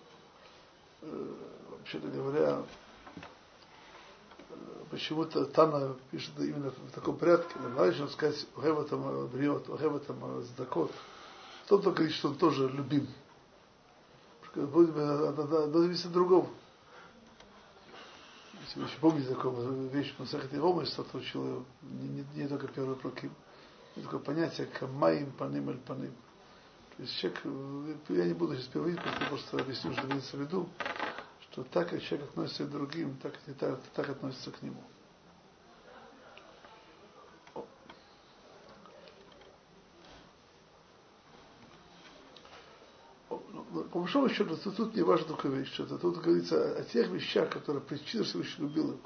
Э, 1.02 1.34
вообще-то 1.70 2.08
говоря, 2.08 2.64
почему-то 4.96 5.46
Тана 5.46 5.94
пишет 6.10 6.32
именно 6.38 6.72
в 6.72 6.92
таком 6.94 7.18
порядке. 7.18 7.54
Дальше 7.76 8.08
сказать, 8.08 8.48
Охева 8.56 8.86
там 8.86 9.28
бриот, 9.28 9.70
Охева 9.70 10.00
там 10.00 10.42
сдакот. 10.44 10.90
Кто-то 11.66 11.92
говорит, 11.92 12.14
что 12.16 12.30
он 12.30 12.36
тоже 12.36 12.70
любим. 12.70 13.08
Надо 14.56 15.82
зависит 15.82 16.06
от 16.06 16.14
другого. 16.14 16.48
Если 18.62 18.80
вы 18.80 18.86
еще 18.86 18.98
помните 19.02 19.28
такую 19.28 19.90
вещь, 19.90 20.16
Масахат 20.18 20.54
Ивома, 20.54 20.86
что 20.86 21.06
учил 21.14 21.66
не, 21.82 22.08
не, 22.08 22.26
не 22.36 22.48
только 22.48 22.70
первый 22.70 22.96
проким. 22.96 23.32
Такое 23.96 24.22
понятие 24.22 24.68
камаим 24.68 25.30
паним 25.34 25.70
аль 25.70 25.78
паним. 25.80 26.14
То 26.96 27.04
есть 27.04 27.18
человек, 27.18 27.42
я 28.08 28.26
не 28.26 28.34
буду 28.34 28.56
сейчас 28.56 28.68
переводить, 28.68 29.02
просто, 29.02 29.26
просто 29.28 29.60
объясню, 29.60 29.92
что 29.92 30.08
имеется 30.08 30.38
в 30.38 30.40
виду 30.40 30.70
что 31.56 31.63
так 31.63 31.89
как 31.89 32.04
человек 32.04 32.28
относится 32.32 32.65
к 32.65 32.70
другим, 32.70 33.15
так 33.15 33.34
и 33.48 33.54
так, 33.54 33.80
так 33.94 34.10
относится 34.10 34.52
к 34.52 34.62
нему. 34.62 34.84
По 43.30 44.00
большому 44.00 44.28
счету, 44.28 44.58
тут, 44.58 44.76
тут 44.76 44.96
не 44.96 45.02
важно 45.02 45.28
только 45.28 45.48
вещь, 45.48 45.72
что 45.72 45.86
тут 45.98 46.18
говорится 46.18 46.76
о, 46.76 46.82
о 46.82 46.84
тех 46.84 47.08
вещах, 47.08 47.50
которые 47.50 47.82
причина 47.82 48.26
Всевышний 48.26 48.68
любил 48.68 48.88
его. 48.89 49.00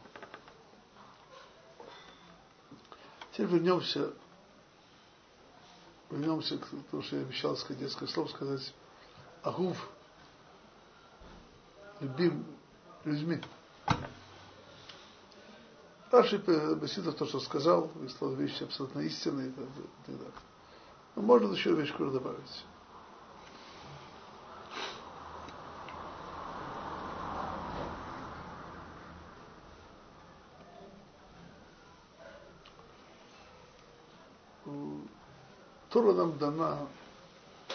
Теперь 3.31 3.45
вернемся, 3.45 4.12
вернемся 6.09 6.57
к 6.57 6.67
тому, 6.89 7.03
что 7.03 7.17
я 7.17 7.21
обещал 7.21 7.55
сказать 7.57 7.83
несколько 7.83 8.07
слов, 8.07 8.31
сказать 8.31 8.73
Агув, 9.43 9.77
любим 11.99 12.45
людьми. 13.05 13.41
Раши 16.12 16.39
Баситов 16.75 17.15
то, 17.15 17.25
что 17.25 17.39
сказал, 17.39 17.91
выслал 17.95 18.33
вещи 18.33 18.63
абсолютно 18.63 18.99
истинные 19.01 19.49
и 19.49 19.51
так, 19.51 19.65
далее. 20.07 20.31
Но 21.15 21.21
можно 21.21 21.53
еще 21.53 21.73
вещь 21.73 21.93
добавить. 21.97 22.65
Тора 35.89 36.13
нам 36.13 36.38
дана, 36.38 36.77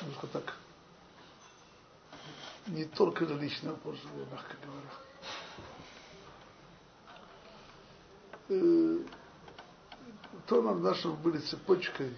немножко 0.01 0.27
так, 0.29 0.55
не 2.67 2.85
только 2.85 3.27
для 3.27 3.37
личного 3.37 3.77
пользования, 3.77 4.27
мягко 4.31 4.57
говоря. 4.65 4.91
Э, 8.49 8.99
то 10.47 10.63
нам 10.63 10.83
нашим 10.83 11.17
были 11.17 11.39
цепочкой 11.39 12.15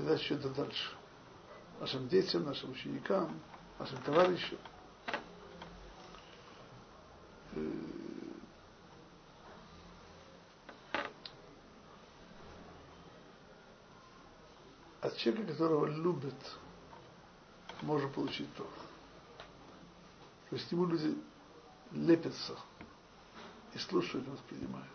передачи 0.00 0.32
это 0.32 0.48
дальше. 0.50 0.90
Нашим 1.78 2.08
детям, 2.08 2.44
нашим 2.44 2.70
ученикам, 2.72 3.40
нашим 3.78 4.00
товарищам. 4.02 4.58
Э, 7.52 7.70
от 15.02 15.16
человека, 15.16 15.52
которого 15.52 15.86
любят, 15.86 16.56
можно 17.82 18.08
получить 18.08 18.52
то. 18.56 18.66
То 20.50 20.56
есть 20.56 20.70
ему 20.72 20.84
люди 20.84 21.16
лепятся 21.92 22.56
и 23.72 23.78
слушают 23.78 24.26
и 24.26 24.30
воспринимают. 24.30 24.88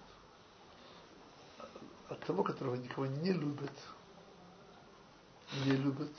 От 2.10 2.20
того, 2.26 2.44
которого 2.44 2.76
никого 2.76 3.06
не 3.06 3.32
любят, 3.32 3.72
не 5.66 5.72
любят, 5.72 6.12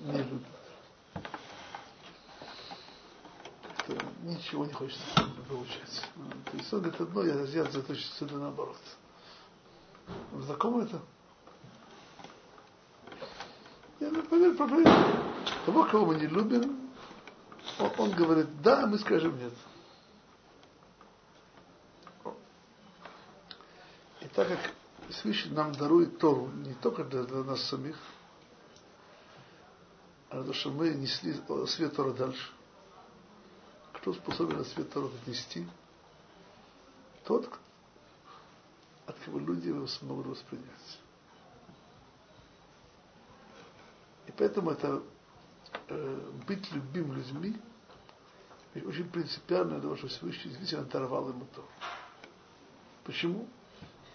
не 0.00 0.18
любят. 0.18 0.46
Ничего 4.22 4.66
не 4.66 4.72
хочется 4.72 5.04
получать. 5.48 6.08
То 6.50 6.56
есть 6.56 6.72
он 6.72 6.80
говорит 6.80 7.00
одно, 7.00 7.22
я, 7.24 7.40
я 7.42 7.64
заточусь 7.70 8.12
сюда 8.18 8.36
наоборот. 8.36 8.76
Знакомо 10.32 10.82
это? 10.82 11.00
Я, 14.00 14.10
например, 14.10 14.56
проверю. 14.56 14.90
Того, 15.66 15.84
кого 15.84 16.06
мы 16.06 16.14
не 16.16 16.26
любим, 16.26 16.79
он, 17.80 17.92
он 17.98 18.10
говорит, 18.12 18.62
да, 18.62 18.86
мы 18.86 18.98
скажем 18.98 19.38
нет. 19.38 19.52
И 24.20 24.28
так 24.28 24.48
как 24.48 24.58
Всевышний 25.08 25.52
нам 25.52 25.72
дарует 25.72 26.18
Тору 26.18 26.48
не 26.48 26.74
только 26.74 27.04
для, 27.04 27.22
для 27.24 27.42
нас 27.42 27.62
самих, 27.64 27.96
а 30.28 30.34
для 30.34 30.42
того, 30.42 30.52
что 30.52 30.70
мы 30.70 30.90
несли 30.90 31.34
свет 31.66 31.96
Тора 31.96 32.12
дальше. 32.12 32.52
Кто 33.94 34.12
способен 34.12 34.64
свет 34.64 34.92
Тора 34.92 35.06
отнести? 35.06 35.66
Тот, 37.24 37.48
от 39.06 39.18
кого 39.24 39.38
люди 39.40 39.68
его 39.68 39.86
смогут 39.86 40.26
воспринять. 40.26 41.00
И 44.26 44.32
поэтому 44.32 44.70
это 44.70 45.02
э, 45.88 46.30
быть 46.46 46.70
любим 46.72 47.12
людьми 47.12 47.56
очень 48.74 49.08
принципиально 49.10 49.72
для 49.72 49.82
того, 49.82 49.96
чтобы 49.96 50.12
Всевышний 50.12 50.50
действительно 50.50 50.84
даровал 50.84 51.28
ему 51.28 51.46
то. 51.54 51.64
Почему? 53.04 53.48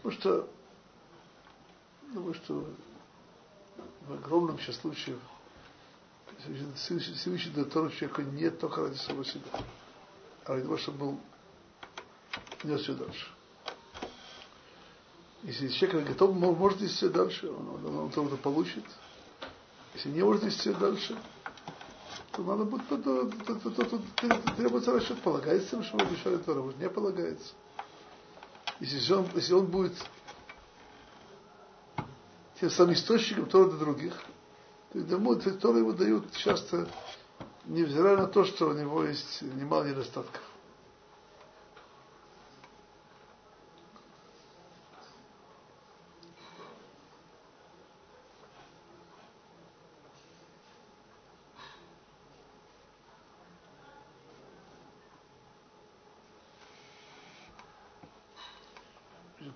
Потому 0.01 0.21
что, 0.21 0.49
думаю, 2.13 2.33
что 2.35 2.67
в 4.07 4.13
огромном 4.13 4.57
числе 4.57 4.73
случаев 4.73 5.19
Всевышний 6.75 7.51
дает 7.51 7.71
Тору 7.71 7.89
человеку 7.89 8.21
не 8.21 8.49
только 8.49 8.81
ради 8.81 8.97
самого 8.97 9.25
себя, 9.25 9.45
а 10.45 10.53
ради 10.53 10.63
того, 10.63 10.77
чтобы 10.77 10.97
был 10.97 11.19
нес 12.63 12.87
ее 12.87 12.95
дальше. 12.95 13.27
Если 15.43 15.67
человек 15.69 16.07
готов, 16.07 16.35
может 16.35 16.81
нести 16.81 17.07
дальше, 17.07 17.49
он, 17.49 17.69
он, 17.69 17.85
он, 17.85 18.11
он 18.15 18.27
это 18.27 18.37
получит. 18.37 18.83
Если 19.93 20.09
не 20.09 20.23
может 20.23 20.43
нести 20.43 20.73
дальше, 20.73 21.17
то 22.35 22.43
надо 22.43 22.65
будет, 22.65 22.87
то, 22.89 22.97
то, 22.97 23.25
то, 23.27 23.55
то, 23.55 23.69
то, 23.69 23.83
то, 23.85 24.53
требуется 24.57 24.91
расчет, 24.91 25.21
полагается, 25.21 25.81
что 25.83 25.97
мы 25.97 26.03
обещали 26.03 26.37
Тора, 26.37 26.61
может 26.61 26.79
не 26.79 26.89
полагается. 26.89 27.53
Если 28.79 29.13
он, 29.13 29.27
если 29.35 29.53
он 29.53 29.67
будет 29.67 29.93
тем 32.59 32.69
самым 32.69 32.93
источником 32.93 33.45
Тора 33.45 33.69
для 33.69 33.79
других, 33.79 34.13
то 34.91 34.99
ему, 34.99 35.35
Тора 35.35 35.79
ему 35.79 35.93
дают 35.93 36.31
часто, 36.33 36.87
невзирая 37.65 38.17
на 38.17 38.27
то, 38.27 38.43
что 38.43 38.69
у 38.69 38.73
него 38.73 39.03
есть 39.05 39.41
немало 39.41 39.85
недостатков. 39.85 40.41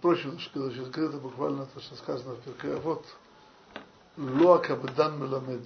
Впрочем, 0.10 0.39
сейчас 0.39 0.88
это 0.97 1.18
буквально 1.20 1.68
то, 1.68 1.80
что 1.80 1.95
сказано 1.95 2.34
в 2.34 2.41
Перке, 2.41 2.76
вот 2.78 3.05
Лоака 4.18 4.76
Бадан 4.76 5.20
Меламед. 5.20 5.62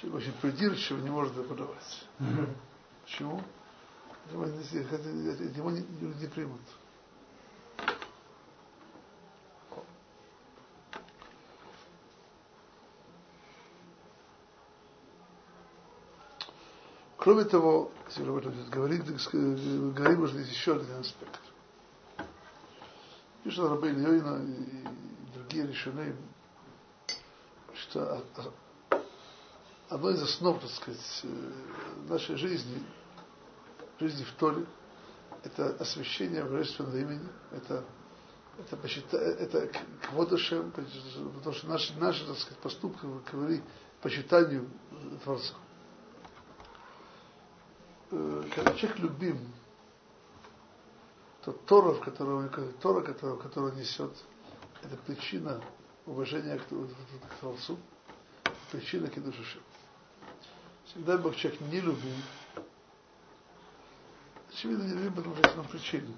Человек 0.00 0.16
очень 0.16 0.32
придирчиво 0.40 0.98
не 0.98 1.10
может 1.10 1.32
преподавать. 1.32 2.08
Почему? 3.04 3.40
Его 4.32 4.46
не, 5.70 5.80
не 6.20 6.26
примут. 6.26 6.60
Кроме 17.16 17.44
того, 17.44 17.92
если 18.08 18.28
об 18.28 18.38
этом 18.38 18.70
говорить, 18.70 19.04
говорим, 19.04 20.18
может, 20.18 20.36
есть 20.36 20.50
еще 20.50 20.74
один 20.74 20.96
аспект. 20.96 21.53
Пишет 23.44 23.68
Рабейн 23.68 24.02
Йойна 24.02 24.42
и 24.42 25.34
другие 25.34 25.66
решения, 25.66 26.16
что 27.74 28.24
одно 29.90 30.10
из 30.10 30.22
основ, 30.22 30.58
так 30.58 30.70
сказать, 30.70 31.24
нашей 32.08 32.36
жизни, 32.36 32.82
жизни 34.00 34.24
в 34.24 34.32
Торе, 34.32 34.64
это 35.42 35.76
освящение 35.76 36.42
божественного 36.42 36.96
имени, 36.96 37.28
это 37.52 37.84
это, 38.56 39.16
это 39.18 39.66
к 39.68 40.12
водошем, 40.12 40.70
потому 40.70 41.52
что 41.54 41.66
наши, 41.66 41.92
наши 41.98 42.26
так 42.26 42.38
сказать, 42.38 42.58
поступки 42.60 43.04
говорили 43.30 43.62
почитанию 44.00 44.70
Творца. 45.22 45.54
Когда 48.10 48.74
человек 48.74 48.98
любим, 49.00 49.52
то 51.44 51.52
Тора, 51.52 51.94
которого, 52.00 52.48
Тора, 52.80 53.02
которого, 53.02 53.36
которого 53.36 53.74
несет, 53.74 54.12
это 54.82 54.96
причина 54.96 55.62
уважения 56.06 56.58
к, 56.58 56.68
к 56.68 57.40
Творцу, 57.40 57.78
причина 58.72 59.08
к 59.08 59.22
Душиши. 59.22 59.60
Всегда 60.86 61.18
Бог 61.18 61.36
человек 61.36 61.60
не 61.60 61.80
любим, 61.80 62.14
очевидно, 64.50 64.84
не 64.84 64.94
любим, 64.94 65.14
потому 65.14 65.36
что 65.36 65.48
есть 65.60 65.70
причина. 65.70 66.14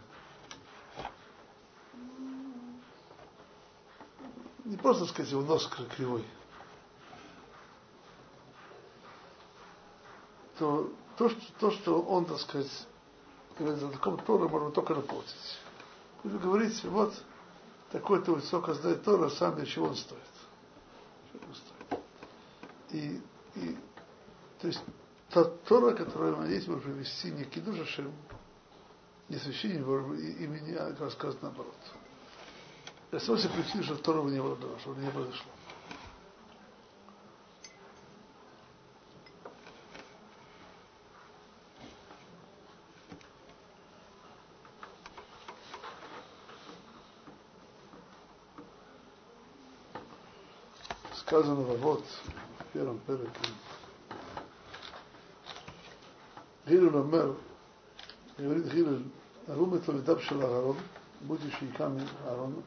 Не 4.64 4.76
просто 4.76 5.06
сказать, 5.06 5.30
его 5.30 5.42
нос 5.42 5.68
кривой. 5.96 6.24
То, 10.58 10.92
то, 11.16 11.28
что, 11.28 11.40
то, 11.58 11.70
что 11.70 12.02
он, 12.02 12.24
так 12.26 12.40
сказать, 12.40 12.86
такого 13.56 14.18
Тора 14.18 14.48
можно 14.48 14.70
только 14.70 14.94
наплатить. 14.94 15.58
Вы 16.22 16.38
говорите, 16.38 16.88
вот 16.88 17.14
такой-то 17.90 18.32
высоко 18.32 18.74
знает 18.74 19.02
Тора, 19.04 19.28
сам 19.30 19.54
для 19.56 19.66
чего 19.66 19.86
он 19.86 19.96
стоит. 19.96 20.20
И, 22.90 23.20
и 23.54 23.76
то 24.60 24.66
есть 24.68 24.80
та 25.30 25.44
Тора, 25.44 25.94
которую 25.94 26.36
мы 26.36 26.42
надеемся 26.42 26.70
может 26.70 26.84
привести 26.84 27.30
не 27.30 27.44
Кидушашем, 27.44 28.12
не 29.28 29.36
священие 29.38 29.78
имени, 29.78 30.74
а 30.74 30.92
как 30.94 31.12
сказать 31.12 31.42
наоборот. 31.42 31.74
Я 33.12 33.20
себе 33.38 33.50
причина, 33.54 33.82
что 33.82 33.96
Тора 33.96 34.22
не 34.22 34.40
было, 34.40 34.56
чтобы 34.80 35.00
не 35.00 35.10
произошло. 35.10 35.50
מרכז 51.36 51.48
הלבבות, 51.50 52.02
ירם 52.74 52.96
פרק. 53.06 53.18
כן. 53.42 53.52
הלל 56.66 56.96
אומר, 56.96 57.32
יוריד 58.38 58.66
הילול, 58.66 59.02
ארום 59.50 59.74
את 59.74 59.82
תלמידיו 59.84 60.20
של 60.20 60.42
אהרון, 60.42 60.76
מוטי 61.26 61.50
שהיכה 61.50 61.88
אהרון, 62.26 62.60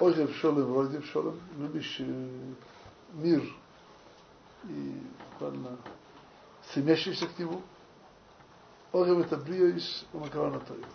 אויב 0.00 0.32
שולם 0.32 0.72
ואויב 0.72 1.04
שולם, 1.04 1.34
ממש 1.58 2.02
מיר, 3.14 3.42
סמשים 6.64 7.12
שכתיבו, 7.12 7.60
אויב 8.94 9.18
את 9.18 9.32
הבריאו 9.32 9.66
יש 9.66 10.04
ומקרן 10.14 10.54
התויר. 10.54 10.86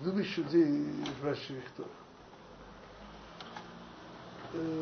מדובי 0.00 0.24
שזה 0.24 0.58
יפרש 1.02 1.48
שיכתוב. 1.48 1.86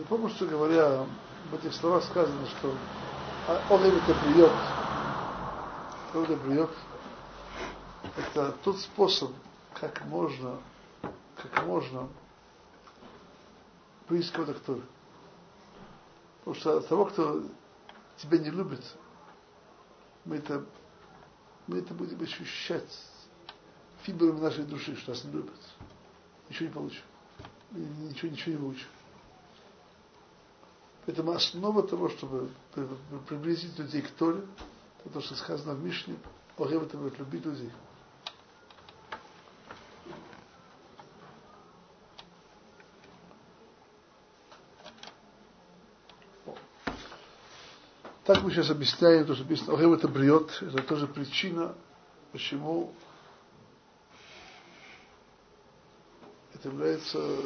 Попросту 0.08 0.46
говоря, 0.46 1.06
в 1.50 1.54
этих 1.54 1.74
словах 1.74 2.04
сказано, 2.04 2.46
что 2.46 2.74
он 3.70 3.82
это 3.82 4.14
приет. 4.14 4.52
Это 6.14 6.36
приет. 6.36 6.70
Это 8.16 8.52
тот 8.62 8.78
способ, 8.78 9.32
как 9.74 10.04
можно, 10.06 10.58
как 11.36 11.66
можно 11.66 12.08
близко 14.08 14.44
к 14.44 14.60
Торе. 14.60 14.82
Потому 16.40 16.56
что 16.56 16.80
того, 16.80 17.06
кто 17.06 17.42
тебя 18.18 18.38
не 18.38 18.50
любит, 18.50 18.84
мы 20.24 20.36
это, 20.36 20.64
мы 21.66 21.78
это 21.78 21.94
будем 21.94 22.22
ощущать 22.22 22.90
фибрами 24.02 24.40
нашей 24.40 24.64
души, 24.64 24.96
что 24.96 25.12
нас 25.12 25.24
не 25.24 25.32
любят. 25.32 25.58
Ничего 26.48 26.68
не 26.68 26.74
получим. 26.74 27.02
Ничего, 27.72 28.30
ничего 28.30 28.52
не 28.52 28.58
выучим. 28.58 28.86
Поэтому 31.06 31.32
основа 31.32 31.82
того, 31.82 32.08
чтобы 32.08 32.50
приблизить 33.28 33.78
людей 33.78 34.02
к 34.02 34.10
Торе, 34.10 34.42
это 35.04 35.14
то, 35.14 35.20
что 35.20 35.34
сказано 35.34 35.74
в 35.74 35.84
Мишне, 35.84 36.16
Огев 36.56 36.82
это 36.82 36.96
будет 36.96 37.18
любить 37.18 37.44
людей. 37.44 37.70
Так 48.24 48.42
мы 48.42 48.50
сейчас 48.50 48.70
объясняем, 48.70 49.26
то, 49.26 49.34
что 49.34 49.42
написано, 49.42 49.74
Огев 49.74 49.98
это 49.98 50.08
бриет, 50.08 50.62
это 50.62 50.82
тоже 50.82 51.06
причина, 51.06 51.74
почему 52.32 52.94
это 56.54 56.70
является 56.70 57.38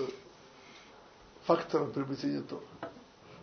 фактором 1.42 1.90
приобретения 1.90 2.42
Тора. 2.42 2.62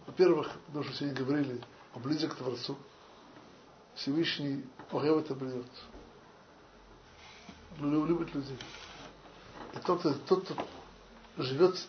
Во-первых, 0.05 0.51
потому 0.67 0.83
что 0.83 0.93
сегодня 0.95 1.17
говорили 1.17 1.61
о 1.93 1.99
близок 1.99 2.33
к 2.33 2.37
Творцу. 2.37 2.77
Всевышний 3.95 4.65
Огев 4.91 5.17
это 5.17 5.35
придет. 5.35 5.65
Любит 7.79 8.33
людей. 8.33 8.57
И 9.73 9.77
тот, 9.79 10.03
тот, 10.25 10.43
кто 10.43 10.55
живет 11.37 11.77
с 11.77 11.87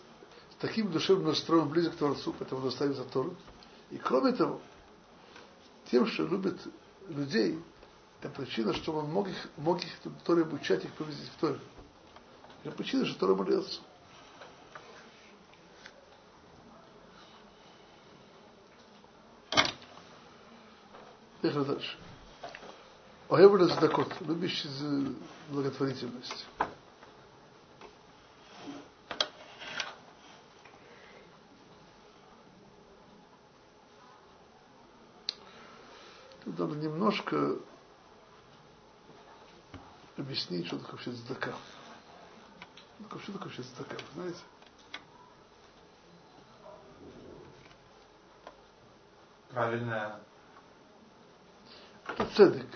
таким 0.59 0.91
душевным 0.91 1.29
настроем 1.29 1.69
близок 1.69 1.95
к 1.95 1.99
Творцу, 1.99 2.35
поэтому 2.39 2.63
он 2.63 2.69
оставит 2.69 3.11
Тору. 3.11 3.37
И 3.91 3.99
кроме 3.99 4.33
того, 4.33 4.61
тем, 5.91 6.07
что 6.07 6.25
любит 6.25 6.59
людей, 7.09 7.61
это 8.21 8.31
причина, 8.31 8.73
чтобы 8.73 9.01
он 9.01 9.11
мог 9.13 9.29
их, 9.29 9.49
мог 9.57 9.83
их 9.85 9.91
Торе 10.25 10.43
обучать, 10.43 10.85
их 10.85 10.93
повезти 10.95 11.27
к 11.37 11.41
Торе. 11.41 11.61
Это 12.65 12.75
причина, 12.75 13.05
что 13.05 13.19
Тора 13.21 13.35
молится. 13.35 13.81
Поехали 21.57 21.75
дальше. 21.75 21.97
Огевр 23.31 23.65
Задакот, 23.65 24.21
любящий 24.21 24.69
благотворительность. 25.49 26.47
Тут 36.45 36.59
надо 36.59 36.75
немножко 36.75 37.57
объяснить, 40.19 40.67
что 40.67 40.77
такое 40.77 40.93
вообще 40.93 41.13
здака. 41.13 41.53
Что 43.23 43.33
такое 43.33 43.45
вообще 43.45 43.63
здака, 43.63 43.97
знаете? 44.15 44.41
Правильная. 49.49 50.21
Цедек. 52.35 52.67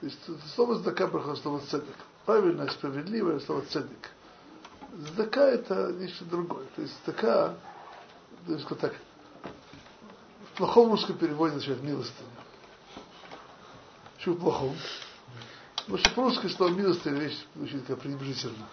То 0.00 0.06
есть 0.06 0.54
слово 0.54 0.76
здака 0.76 1.08
проходит 1.08 1.42
слово 1.42 1.60
цедек. 1.60 1.96
Правильное, 2.24 2.68
справедливое 2.68 3.40
слово 3.40 3.62
цедек. 3.62 4.10
Здака 4.92 5.48
это 5.48 5.92
нечто 5.92 6.24
другое. 6.24 6.66
То 6.76 6.82
есть 6.82 6.94
здака, 7.02 7.54
то 8.46 8.52
есть 8.52 8.66
так, 8.80 8.94
в 10.52 10.58
плохом 10.58 10.90
русском 10.90 11.18
переводе 11.18 11.54
означает 11.54 11.82
милостыня. 11.82 12.30
Почему 14.16 14.36
в 14.36 14.40
плохом? 14.40 14.76
Потому 15.76 15.98
что 15.98 16.10
по-русски 16.10 16.46
слово 16.48 16.70
милостыня 16.70 17.18
вещь 17.18 17.46
звучит 17.54 17.84
как 17.86 18.00
пренебрежительно. 18.00 18.66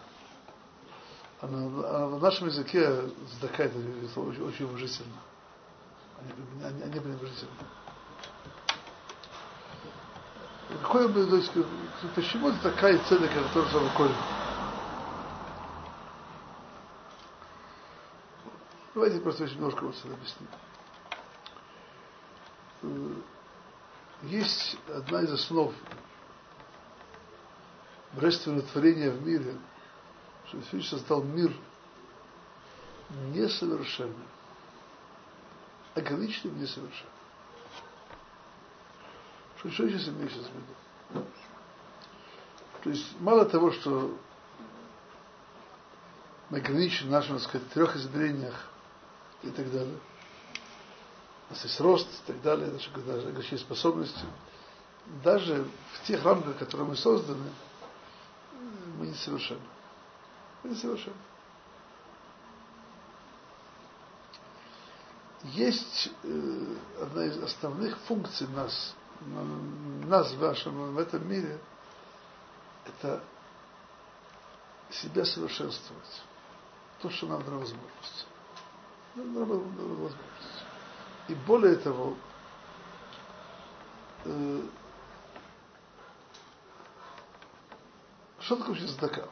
А 1.42 1.48
на, 1.48 1.66
а 1.66 2.10
на 2.10 2.20
нашем 2.20 2.48
языке 2.48 3.04
здака 3.38 3.64
это 3.64 3.78
очень, 3.78 4.44
очень 4.44 4.66
уважительно. 4.66 5.16
А 6.64 6.72
не, 6.72 6.84
а 6.84 6.88
не. 6.88 7.83
Какое 10.84 11.08
бы, 11.08 11.26
то 11.26 11.38
есть, 11.38 11.52
почему 12.14 12.52
такая 12.62 12.98
цель, 13.06 13.26
которая 13.30 13.90
рукой? 13.90 14.12
Давайте 18.94 19.22
просто 19.22 19.46
еще 19.46 19.56
немножко 19.56 19.86
вот 19.86 19.96
это 19.96 20.14
объясним. 20.14 20.50
Есть 24.24 24.78
одна 24.94 25.22
из 25.22 25.32
основ 25.32 25.74
божественного 28.12 28.64
творения 28.64 29.10
в 29.10 29.26
мире, 29.26 29.58
что 30.48 30.60
Всевышний 30.64 30.90
создал 30.90 31.24
мир 31.24 31.56
несовершенным, 33.34 34.28
ограниченным 35.96 36.60
несовершенным. 36.60 37.13
Что 39.72 39.84
еще 39.84 39.98
сейчас 39.98 40.10
в 40.10 40.20
виду? 40.20 41.26
То 42.84 42.90
есть 42.90 43.20
мало 43.22 43.46
того, 43.46 43.72
что 43.72 44.14
мы 46.50 46.58
ограничены 46.58 47.08
в 47.08 47.12
нашем, 47.12 47.38
так 47.38 47.48
сказать, 47.48 47.70
трех 47.70 47.96
измерениях 47.96 48.70
и 49.42 49.50
так 49.50 49.72
далее, 49.72 49.98
у 51.50 51.54
нас 51.54 51.64
есть 51.64 51.80
рост 51.80 52.08
и 52.08 52.28
так 52.28 52.42
далее, 52.42 52.72
наши, 52.72 52.90
ограниченные 52.92 53.60
способности, 53.60 54.26
даже 55.24 55.66
в 55.94 56.08
тех 56.08 56.24
рамках, 56.26 56.58
которые 56.58 56.88
мы 56.88 56.98
созданы, 56.98 57.50
мы 59.00 59.08
не 59.08 59.14
совершенны. 59.14 59.62
Мы 60.64 60.72
не 60.72 60.76
совершенны. 60.76 61.16
Есть 65.44 66.10
э, 66.24 66.76
одна 67.02 67.26
из 67.26 67.38
основных 67.44 67.98
функций 68.00 68.48
нас, 68.48 68.96
нас 70.08 70.32
в, 70.34 70.42
нашем, 70.42 70.94
в 70.94 70.98
этом 71.00 71.28
мире, 71.28 71.60
это 72.86 73.24
себя 74.90 75.26
совершенствовать. 75.26 76.22
То, 77.02 77.10
что 77.10 77.28
нам 77.28 77.44
дано 77.44 77.60
возможность. 77.60 78.28
Нам 79.16 79.34
дано 79.34 79.46
возможность. 79.46 80.20
И 81.28 81.36
более 81.36 81.76
того, 81.78 82.16
э, 84.26 84.62
что 88.40 88.56
такое 88.58 88.76
вообще 88.76 88.88
здака? 88.88 89.28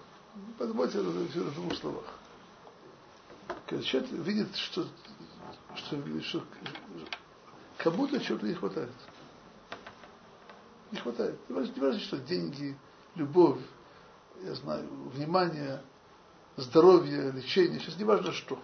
Подумайте 0.58 1.00
в 1.00 1.54
двух 1.54 1.76
словах. 1.76 2.06
Когда 3.68 3.84
человек 3.84 4.10
видит, 4.12 4.56
что, 4.56 4.88
что, 5.76 6.22
что 6.22 6.44
кому-то 7.78 8.20
чего-то 8.20 8.46
не 8.46 8.54
хватает. 8.54 8.92
Не 10.92 10.98
хватает. 11.00 11.40
Не 11.50 11.56
важно, 11.56 11.74
не 11.74 11.82
важно, 11.82 12.00
что 12.02 12.18
деньги, 12.18 12.78
любовь, 13.16 13.60
я 14.44 14.54
знаю, 14.56 14.88
внимание, 15.10 15.82
здоровье, 16.58 17.32
лечение, 17.32 17.80
сейчас 17.80 17.98
не 17.98 18.04
важно 18.04 18.32
что. 18.34 18.60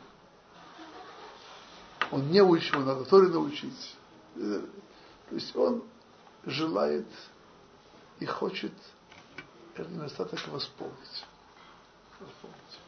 Он 2.11 2.29
не 2.29 2.37
его 2.37 2.55
надо 2.79 3.05
Торе 3.05 3.27
научить. 3.27 3.95
То 4.35 5.35
есть 5.35 5.55
он 5.55 5.83
желает 6.45 7.07
и 8.19 8.25
хочет 8.25 8.73
этот 9.75 9.91
недостаток 9.91 10.39
восполнить. 10.47 11.25
восполнить. 12.19 12.79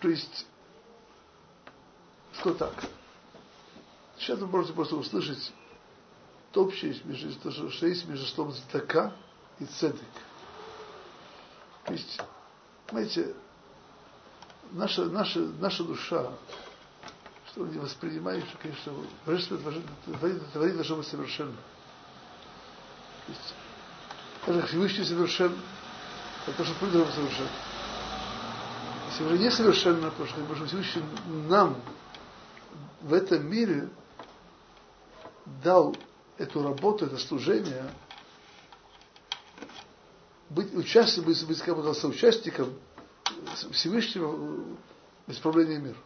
То 0.00 0.08
есть, 0.08 0.46
что 2.34 2.54
так? 2.54 2.74
Сейчас 4.18 4.38
вы 4.38 4.46
можете 4.46 4.74
просто 4.74 4.96
услышать 4.96 5.52
то 6.54 6.62
общее, 6.62 6.96
между, 7.04 7.34
то, 7.40 7.50
что 7.50 7.86
есть 7.86 8.06
между 8.06 8.24
словом 8.26 8.52
«здака» 8.52 9.12
и 9.58 9.64
«цедек». 9.64 10.00
То 11.84 11.92
есть, 11.92 12.20
знаете, 12.88 13.34
наша, 14.70 15.06
наша, 15.06 15.40
наша 15.40 15.82
душа, 15.82 16.30
что 17.48 17.66
не 17.66 17.78
воспринимает, 17.78 18.44
что, 18.48 18.58
конечно, 18.58 18.92
божественное 19.26 19.72
творение 20.52 20.76
должно 20.76 20.96
быть 20.96 21.08
совершенно. 21.08 21.56
То 23.26 23.32
есть, 23.32 23.54
даже 24.46 24.66
Всевышний 24.68 25.04
совершен, 25.04 25.58
это 26.46 26.56
то, 26.56 26.64
что 26.64 26.74
придумал 26.76 27.08
совершен. 27.08 27.48
Если 29.08 29.24
уже 29.24 29.38
не 29.38 29.50
совершенно, 29.50 30.10
то 30.12 30.24
что 30.24 30.66
Всевышний 30.66 31.02
нам 31.48 31.76
в 33.02 33.12
этом 33.12 33.44
мире 33.44 33.88
дал 35.64 35.96
эту 36.38 36.62
работу, 36.62 37.06
это 37.06 37.18
служение, 37.18 37.90
быть 40.50 40.74
участником, 40.74 41.26
быть, 41.32 41.46
быть 41.46 41.60
как 41.60 41.76
бы 41.76 41.94
соучастником 41.94 42.74
Всевышнего 43.72 44.28
в 45.26 45.32
исправлении 45.32 45.78
мира. 45.78 45.96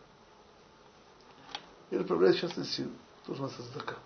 И 1.90 1.96
направляет 1.96 2.36
в 2.36 2.40
частности 2.40 2.86
тоже 3.26 3.40
у 3.40 3.44
нас 3.44 3.56
Здака. 3.56 3.96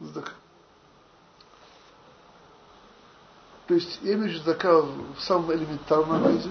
Здака. 0.00 0.32
То 3.66 3.74
есть 3.74 3.98
я 4.02 4.14
имею 4.14 4.28
в 4.28 4.32
виду 4.32 4.42
Здака 4.42 4.80
в 4.82 5.20
самом 5.20 5.52
элементарном 5.52 6.30
виде. 6.30 6.50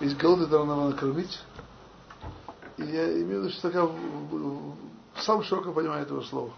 Есть 0.00 0.16
голодный, 0.16 0.46
да 0.46 0.64
надо 0.64 0.90
накормить. 0.90 1.40
И 2.78 2.84
я 2.84 3.12
имею 3.22 3.40
в 3.40 3.44
виду, 3.44 3.50
что 3.50 3.68
Здака 3.68 3.86
в, 3.86 3.92
в, 3.92 4.76
в 5.14 5.22
самом 5.22 5.44
широком 5.44 5.74
понимании 5.74 6.04
этого 6.04 6.22
слова. 6.22 6.52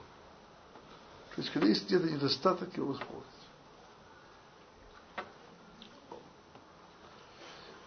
То 1.34 1.40
есть, 1.40 1.52
когда 1.52 1.66
есть 1.66 1.86
где-то 1.86 2.08
недостаток, 2.08 2.76
его 2.76 2.88
восполнить. 2.88 3.26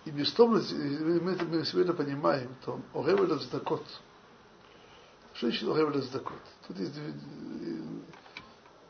И 0.05 0.11
безусловно, 0.11 0.61
мы, 1.21 1.31
это, 1.31 1.45
мы 1.45 1.65
сегодня 1.65 1.93
понимаем, 1.93 2.55
то 2.65 2.81
Оревель 2.93 3.39
Здакот. 3.39 3.85
Что 5.33 5.47
значит 5.47 5.67
Оревель 5.69 6.01
Здакот? 6.01 6.41
Тут 6.67 6.79
есть 6.79 6.95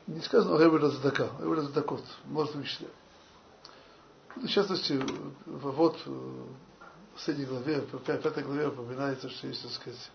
не 0.08 0.22
сказано 0.22 0.56
Оревель 0.56 0.90
Здака, 0.90 1.30
Оревель 1.40 1.62
Здакот, 1.62 2.04
множественном 2.26 2.66
числе. 2.66 2.88
В 4.36 4.48
частности, 4.48 5.00
вот 5.46 5.98
в 6.06 6.48
последней 7.14 7.46
главе, 7.46 7.82
в 7.82 8.00
пятой 8.00 8.44
главе 8.44 8.68
упоминается, 8.70 9.30
что 9.30 9.48
есть, 9.48 9.62
так 9.64 9.72
сказать, 9.72 10.12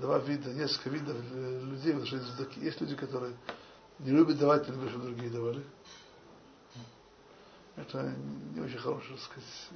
два 0.00 0.18
вида, 0.18 0.52
несколько 0.52 0.90
видов 0.90 1.16
людей, 1.32 1.92
потому 1.94 2.06
что 2.06 2.60
есть 2.60 2.80
люди, 2.80 2.96
которые 2.96 3.34
не 3.98 4.10
любят 4.10 4.38
давать, 4.38 4.68
не 4.68 4.74
любят, 4.74 4.90
чтобы 4.90 5.06
другие 5.06 5.30
давали. 5.30 5.64
Это 7.76 8.12
не 8.54 8.60
очень 8.60 8.78
хорошая, 8.78 9.16
так 9.16 9.20
сказать, 9.20 9.68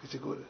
категория. 0.00 0.46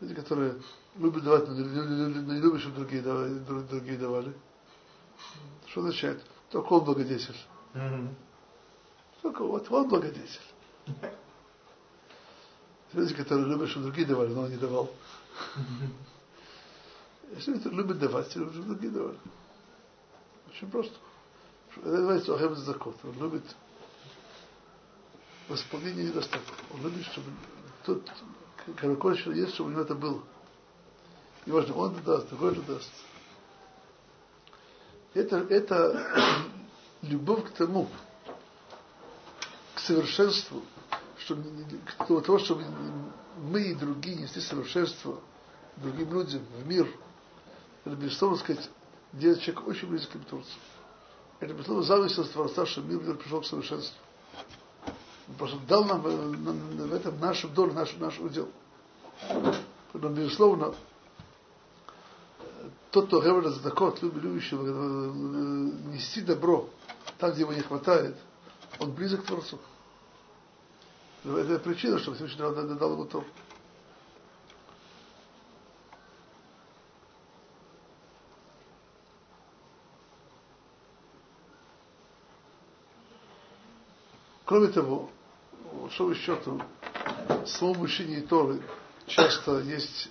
Люди, 0.00 0.14
которые 0.14 0.60
любят 0.96 1.24
давать, 1.24 1.48
но 1.48 1.54
не 1.54 2.40
любят, 2.40 2.60
чтобы 2.60 2.76
другие 2.76 3.02
давали. 3.02 3.38
Другие 3.38 3.98
давали. 3.98 4.32
Что 5.66 5.80
означает? 5.80 6.24
Только 6.50 6.72
он 6.72 6.84
благодетель. 6.84 7.36
Mm-hmm. 7.74 8.14
Только 9.22 9.44
вот 9.44 9.70
он 9.70 9.88
благодетель. 9.88 10.40
Люди, 12.92 13.14
которые 13.14 13.48
любят, 13.48 13.68
чтобы 13.68 13.86
другие 13.86 14.06
давали, 14.06 14.32
но 14.32 14.42
он 14.42 14.50
не 14.50 14.56
давал. 14.56 14.90
Если 17.34 17.58
кто 17.58 17.70
любит 17.70 17.98
давать, 17.98 18.34
любит, 18.36 18.52
чтобы 18.54 18.68
другие 18.68 18.92
давали. 18.92 19.18
Очень 20.50 20.70
просто. 20.70 20.94
Это 21.76 21.88
называется 21.88 22.34
Охев 22.34 22.56
Закот. 22.56 22.96
Он 23.04 23.18
любит 23.20 23.44
восполнение 25.48 26.06
недостатков. 26.06 26.64
Он 26.72 26.82
любит, 26.82 27.04
чтобы 27.06 27.30
тот, 27.84 28.10
какой 28.76 29.16
есть, 29.36 29.54
чтобы 29.54 29.70
у 29.70 29.72
него 29.72 29.82
это 29.82 29.94
было. 29.94 30.22
И 31.46 31.50
важно, 31.50 31.74
он 31.76 31.94
это 31.94 32.02
даст, 32.02 32.28
другой 32.28 32.52
это 32.52 32.62
даст. 32.62 32.90
Это, 35.14 35.36
это 35.38 36.44
любовь 37.02 37.46
к 37.46 37.50
тому, 37.52 37.88
к 39.74 39.80
совершенству, 39.80 40.62
чтобы, 41.18 41.44
к 41.86 42.06
того, 42.06 42.38
чтобы 42.38 42.64
мы 43.38 43.62
и 43.62 43.74
другие 43.74 44.16
несли 44.16 44.42
совершенство 44.42 45.20
другим 45.76 46.12
людям 46.12 46.42
в 46.60 46.66
мир. 46.66 46.88
Это, 47.88 47.96
безусловно, 47.96 48.36
сказать, 48.36 48.68
человека 49.18 49.60
очень 49.62 49.88
близким 49.88 50.22
к 50.22 50.26
Творцу. 50.26 50.58
Это, 51.40 51.54
безусловно, 51.54 51.84
зависть 51.84 52.18
от 52.18 52.30
Творца, 52.30 52.66
что 52.66 52.82
мир 52.82 53.16
пришел 53.16 53.40
к 53.40 53.46
совершенству. 53.46 53.96
Он 55.26 55.34
просто 55.36 55.56
дал 55.66 55.84
нам 55.86 56.02
в 56.02 56.92
этом 56.92 57.18
нашу 57.18 57.48
долю, 57.48 57.72
наш, 57.72 57.96
наш 57.96 58.18
удел. 58.18 58.50
Но, 59.94 60.08
безусловно, 60.10 60.74
тот, 62.90 63.06
кто 63.06 63.22
говорит 63.22 63.52
за 63.52 63.62
такот, 63.62 64.02
любящего 64.02 65.10
нести 65.90 66.20
добро 66.20 66.68
там, 67.16 67.32
где 67.32 67.40
его 67.40 67.54
не 67.54 67.62
хватает, 67.62 68.16
он 68.80 68.92
близок 68.92 69.22
к 69.22 69.26
Творцу. 69.28 69.58
Это 71.24 71.58
причина, 71.58 71.98
что 71.98 72.12
Всевышний 72.12 72.38
дал 72.38 72.92
ему 72.92 73.06
Тору. 73.06 73.24
Кроме 84.48 84.68
того, 84.68 85.10
большому 85.74 86.14
счету, 86.14 86.58
в 87.28 87.46
самом 87.46 87.82
учении 87.82 88.20
Торы 88.22 88.62
часто 89.06 89.58
есть 89.58 90.10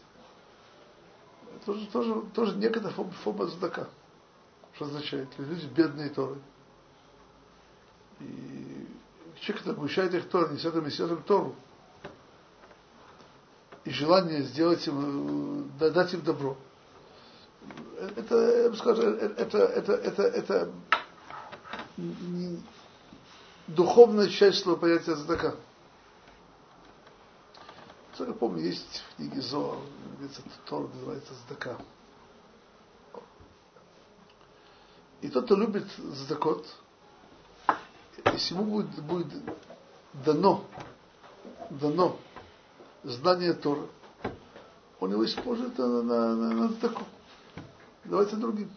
тоже, 1.65 1.88
тоже, 1.88 2.21
тоже 2.35 2.55
некоторая 2.55 2.93
форма, 2.93 3.11
форма 3.23 3.47
задака. 3.47 3.88
Что 4.75 4.85
означает? 4.85 5.27
Люди 5.39 5.65
бедные 5.65 6.09
Торы. 6.09 6.38
И 8.19 8.88
человек, 9.41 9.63
который 9.63 9.75
обучает 9.75 10.13
их 10.13 10.29
Тору, 10.29 10.53
несет 10.53 10.75
им, 10.75 10.85
несет 10.85 11.09
им 11.09 11.23
Тору. 11.23 11.55
И 13.85 13.89
желание 13.89 14.43
сделать 14.43 14.85
им, 14.85 15.71
дать 15.79 16.13
им 16.13 16.21
добро. 16.21 16.55
Это, 18.15 18.65
я 18.65 18.69
бы 18.69 18.77
сказал, 18.77 19.03
это, 19.03 19.41
это, 19.41 19.57
это, 19.57 19.93
это, 19.93 20.21
это 20.21 20.71
духовная 23.68 24.30
часть 24.30 24.63
слова 24.63 24.78
понятия 24.78 25.15
задака. 25.15 25.55
Я 28.20 28.34
помню, 28.34 28.63
есть 28.63 29.03
в 29.11 29.15
книге 29.18 29.36
где 29.36 30.30
Тор 30.65 30.89
называется 30.93 31.34
Задака. 31.47 31.78
И 35.22 35.30
тот, 35.30 35.45
кто 35.45 35.55
любит 35.55 35.86
Задакот, 35.97 36.65
если 38.34 38.55
ему 38.55 38.65
будет, 38.65 39.03
будет 39.03 39.28
дано, 40.26 40.63
дано 41.70 42.18
знание 43.03 43.53
Тора, 43.53 43.88
он 44.99 45.11
его 45.11 45.24
использует 45.26 45.78
на, 45.78 46.01
на, 46.01 46.36
на, 46.36 46.53
на 46.53 46.68
Задаку. 46.70 47.03
Давайте 48.03 48.36
другим. 48.36 48.72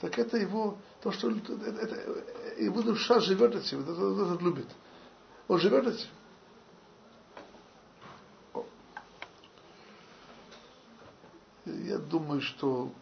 Так 0.00 0.18
это 0.18 0.38
его, 0.38 0.78
то, 1.02 1.10
что 1.10 1.30
это, 1.30 1.52
это, 1.54 2.62
его 2.62 2.80
душа 2.82 3.18
живет 3.20 3.54
этим, 3.56 3.82
это, 3.82 3.90
это, 3.90 4.34
это 4.34 4.44
любит. 4.44 4.68
Он 5.48 5.58
живет 5.58 5.86
этим. 5.86 6.08
Я 11.64 11.98
думаю, 11.98 12.40
что 12.40 12.92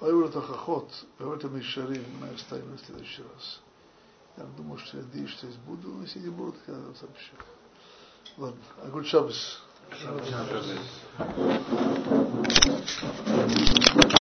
Айура 0.00 0.28
Тахахот, 0.28 0.90
Айура 1.18 1.48
Мишарим 1.48 2.04
мы 2.20 2.28
оставим 2.28 2.72
на 2.72 2.78
следующий 2.78 3.22
раз. 3.22 3.60
Я 4.36 4.44
думаю, 4.44 4.78
что 4.78 4.98
я 4.98 5.04
надеюсь, 5.04 5.30
что 5.30 5.46
здесь 5.46 5.58
буду, 5.60 5.88
но 5.88 6.02
если 6.02 6.18
не 6.18 6.28
буду, 6.28 6.52
то 6.52 6.72
я 6.72 6.94
сообщу. 6.94 7.34
Ладно, 8.36 8.60
Агуль 8.82 9.06
Шабас. 9.06 9.62